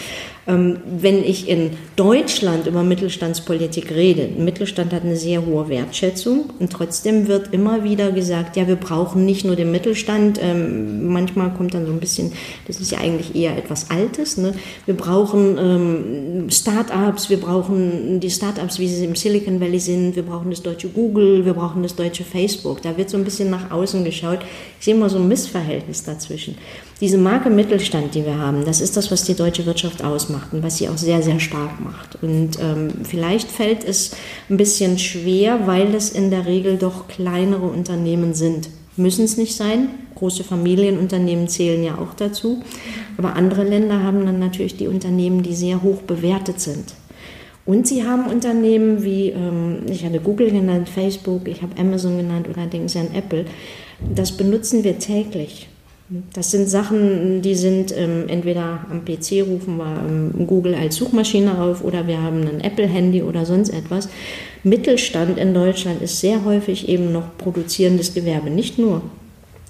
Ähm, 0.49 0.79
wenn 0.87 1.25
ich 1.25 1.49
in 1.49 1.71
Deutschland 1.97 2.69
über 2.69 2.85
Mittelstandspolitik 2.85 3.91
rede, 3.91 4.29
Mittelstand 4.39 4.93
hat 4.93 5.03
eine 5.03 5.17
sehr 5.17 5.45
hohe 5.45 5.69
Wertschätzung 5.69 6.51
und 6.61 6.73
trotzdem 6.73 7.27
wird 7.27 7.53
immer 7.53 7.83
wieder 7.83 8.13
gesagt, 8.13 8.57
ja, 8.57 8.69
wir 8.69 8.77
brauchen 8.77 9.27
nicht 9.27 9.45
nur 9.45 9.57
den 9.57 9.73
Mittelstand, 9.73 10.39
ähm, 10.41 11.09
manchmal 11.09 11.53
kommt 11.53 11.75
dann 11.75 11.87
so 11.87 11.93
ein 11.93 11.99
bisschen, 11.99 12.33
das 12.69 12.81
ist 12.81 12.93
ja 12.93 12.99
eigentlich 12.99 13.35
eher 13.35 13.57
etwas 13.57 13.91
Altes, 13.91 14.37
ne? 14.37 14.55
wir 14.85 14.95
brauchen 14.95 15.59
ähm, 15.59 16.51
Start-ups, 16.51 17.29
wir 17.29 17.41
brauchen 17.41 18.21
die 18.21 18.31
Start-ups, 18.31 18.79
wie 18.79 18.87
sie 18.87 19.05
im 19.05 19.17
Silicon 19.17 19.61
Valley 19.61 19.81
sind, 19.81 20.15
wir 20.15 20.23
brauchen 20.23 20.51
das 20.51 20.63
deutsche 20.63 20.89
Google, 20.89 21.45
wir 21.45 21.55
brauchen 21.55 21.83
das 21.83 21.97
deutsche 21.97 22.23
Facebook, 22.23 22.83
da 22.83 22.97
wird 22.97 23.11
so 23.11 23.17
ein 23.17 23.25
bisschen 23.25 23.51
nach 23.51 23.73
außen 23.73 24.05
geschaut. 24.05 24.41
Ich 24.79 24.85
sehe 24.85 24.95
immer 24.95 25.11
so 25.11 25.19
ein 25.19 25.27
Missverhältnis 25.27 26.05
dazwischen. 26.05 26.57
Diese 27.01 27.19
Marke 27.19 27.51
Mittelstand, 27.51 28.15
die 28.15 28.25
wir 28.25 28.39
haben, 28.39 28.65
das 28.65 28.81
ist 28.81 28.97
das, 28.97 29.11
was 29.11 29.25
die 29.25 29.35
deutsche 29.35 29.67
Wirtschaft 29.67 30.03
ausmacht 30.03 30.55
und 30.55 30.63
was 30.63 30.79
sie 30.79 30.89
auch 30.89 30.97
sehr, 30.97 31.23
sehr 31.23 31.41
stark 31.41 31.79
macht. 31.79 32.23
Und 32.23 32.59
ähm, 32.59 32.89
vielleicht 33.05 33.51
fällt 33.51 33.85
es 33.85 34.13
ein 34.49 34.57
bisschen 34.57 34.99
schwer, 34.99 35.67
weil 35.67 35.95
es 35.95 36.09
in 36.09 36.31
der 36.31 36.47
Regel 36.47 36.79
doch 36.79 37.07
kleinere 37.07 37.67
Unternehmen 37.67 38.33
sind. 38.33 38.71
Müssen 38.97 39.27
es 39.27 39.37
nicht 39.37 39.55
sein. 39.55 39.91
Große 40.15 40.43
Familienunternehmen 40.43 41.49
zählen 41.49 41.85
ja 41.85 41.99
auch 41.99 42.15
dazu. 42.15 42.63
Aber 43.19 43.35
andere 43.35 43.65
Länder 43.65 44.03
haben 44.03 44.25
dann 44.25 44.39
natürlich 44.39 44.79
die 44.79 44.89
Unternehmen, 44.89 45.43
die 45.43 45.55
sehr 45.55 45.83
hoch 45.83 46.01
bewertet 46.01 46.61
sind. 46.61 46.95
Und 47.67 47.87
sie 47.87 48.05
haben 48.05 48.27
Unternehmen 48.27 49.03
wie, 49.05 49.31
ähm, 49.31 49.81
ich 49.91 50.03
hatte 50.03 50.21
Google 50.21 50.51
genannt, 50.51 50.89
Facebook, 50.89 51.47
ich 51.47 51.61
habe 51.61 51.79
Amazon 51.79 52.17
genannt 52.17 52.49
oder 52.49 52.65
denken 52.65 52.89
Sie 52.89 53.01
an 53.01 53.13
Apple. 53.13 53.45
Das 54.15 54.33
benutzen 54.33 54.83
wir 54.83 54.99
täglich. 54.99 55.69
Das 56.09 56.53
sind 56.53 56.69
Sachen, 56.69 57.43
die 57.43 57.57
sind 57.57 57.97
ähm, 57.97 58.29
entweder 58.29 58.87
am 58.91 59.05
PC 59.05 59.45
rufen 59.45 59.77
wir 59.77 60.05
ähm, 60.09 60.47
Google 60.47 60.75
als 60.77 60.97
Suchmaschine 60.97 61.61
auf 61.61 61.83
oder 61.83 62.07
wir 62.07 62.23
haben 62.23 62.47
ein 62.47 62.61
Apple-Handy 62.61 63.23
oder 63.23 63.45
sonst 63.45 63.71
etwas. 63.71 64.09
Mittelstand 64.63 65.37
in 65.37 65.53
Deutschland 65.53 66.01
ist 66.03 66.21
sehr 66.21 66.45
häufig 66.45 66.89
eben 66.89 67.11
noch 67.11 67.37
produzierendes 67.39 68.15
Gewerbe. 68.15 68.51
Nicht 68.51 68.79
nur. 68.79 69.03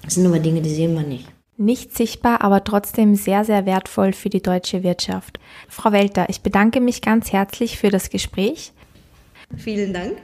Das 0.03 0.15
sind 0.15 0.27
aber 0.27 0.39
Dinge, 0.39 0.61
die 0.61 0.75
sehen 0.75 0.95
wir 0.95 1.03
nicht. 1.03 1.27
Nicht 1.57 1.97
sichtbar, 1.97 2.43
aber 2.43 2.65
trotzdem 2.65 3.15
sehr, 3.15 3.45
sehr 3.45 3.65
wertvoll 3.65 4.13
für 4.13 4.29
die 4.29 4.43
deutsche 4.43 4.83
Wirtschaft. 4.83 5.39
Frau 5.69 5.91
Welter, 5.91 6.29
ich 6.29 6.43
bedanke 6.43 6.83
mich 6.83 7.01
ganz 7.01 7.33
herzlich 7.33 7.79
für 7.79 7.89
das 7.89 8.11
Gespräch. 8.11 8.73
Vielen 9.57 9.95
Dank. 9.95 10.19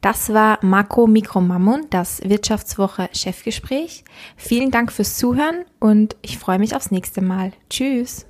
Das 0.00 0.32
war 0.32 0.58
Marco 0.62 1.06
Mikromammun, 1.06 1.86
das 1.90 2.20
Wirtschaftswoche 2.22 3.08
Chefgespräch. 3.12 4.04
Vielen 4.36 4.70
Dank 4.70 4.92
fürs 4.92 5.16
Zuhören 5.16 5.64
und 5.80 6.16
ich 6.22 6.38
freue 6.38 6.58
mich 6.58 6.76
aufs 6.76 6.90
nächste 6.90 7.22
Mal. 7.22 7.52
Tschüss. 7.70 8.26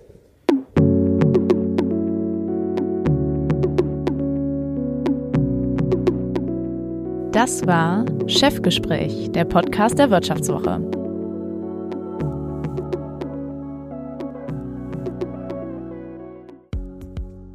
Das 7.32 7.66
war 7.66 8.06
Chefgespräch, 8.26 9.30
der 9.32 9.44
Podcast 9.44 9.98
der 9.98 10.10
Wirtschaftswoche. 10.10 10.80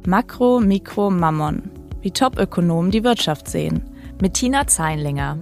Makro, 0.06 0.60
Mikro, 0.60 1.10
Mammon. 1.10 1.70
Wie 2.00 2.10
Top-Ökonomen 2.10 2.90
die 2.90 3.02
Wirtschaft 3.02 3.48
sehen 3.48 3.91
mit 4.22 4.34
Tina 4.34 4.68
Zeinlinger. 4.68 5.36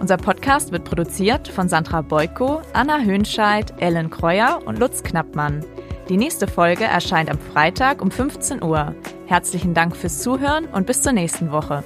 Unser 0.00 0.16
Podcast 0.16 0.72
wird 0.72 0.84
produziert 0.84 1.46
von 1.46 1.68
Sandra 1.68 2.00
Beuko, 2.00 2.62
Anna 2.72 3.00
Höhnscheid, 3.00 3.74
Ellen 3.76 4.08
Kreuer 4.08 4.62
und 4.64 4.78
Lutz 4.78 5.02
Knappmann. 5.02 5.62
Die 6.08 6.16
nächste 6.16 6.46
Folge 6.46 6.84
erscheint 6.84 7.30
am 7.30 7.38
Freitag 7.38 8.00
um 8.00 8.10
15 8.10 8.62
Uhr. 8.62 8.94
Herzlichen 9.26 9.74
Dank 9.74 9.94
fürs 9.94 10.20
Zuhören 10.20 10.64
und 10.68 10.86
bis 10.86 11.02
zur 11.02 11.12
nächsten 11.12 11.52
Woche. 11.52 11.84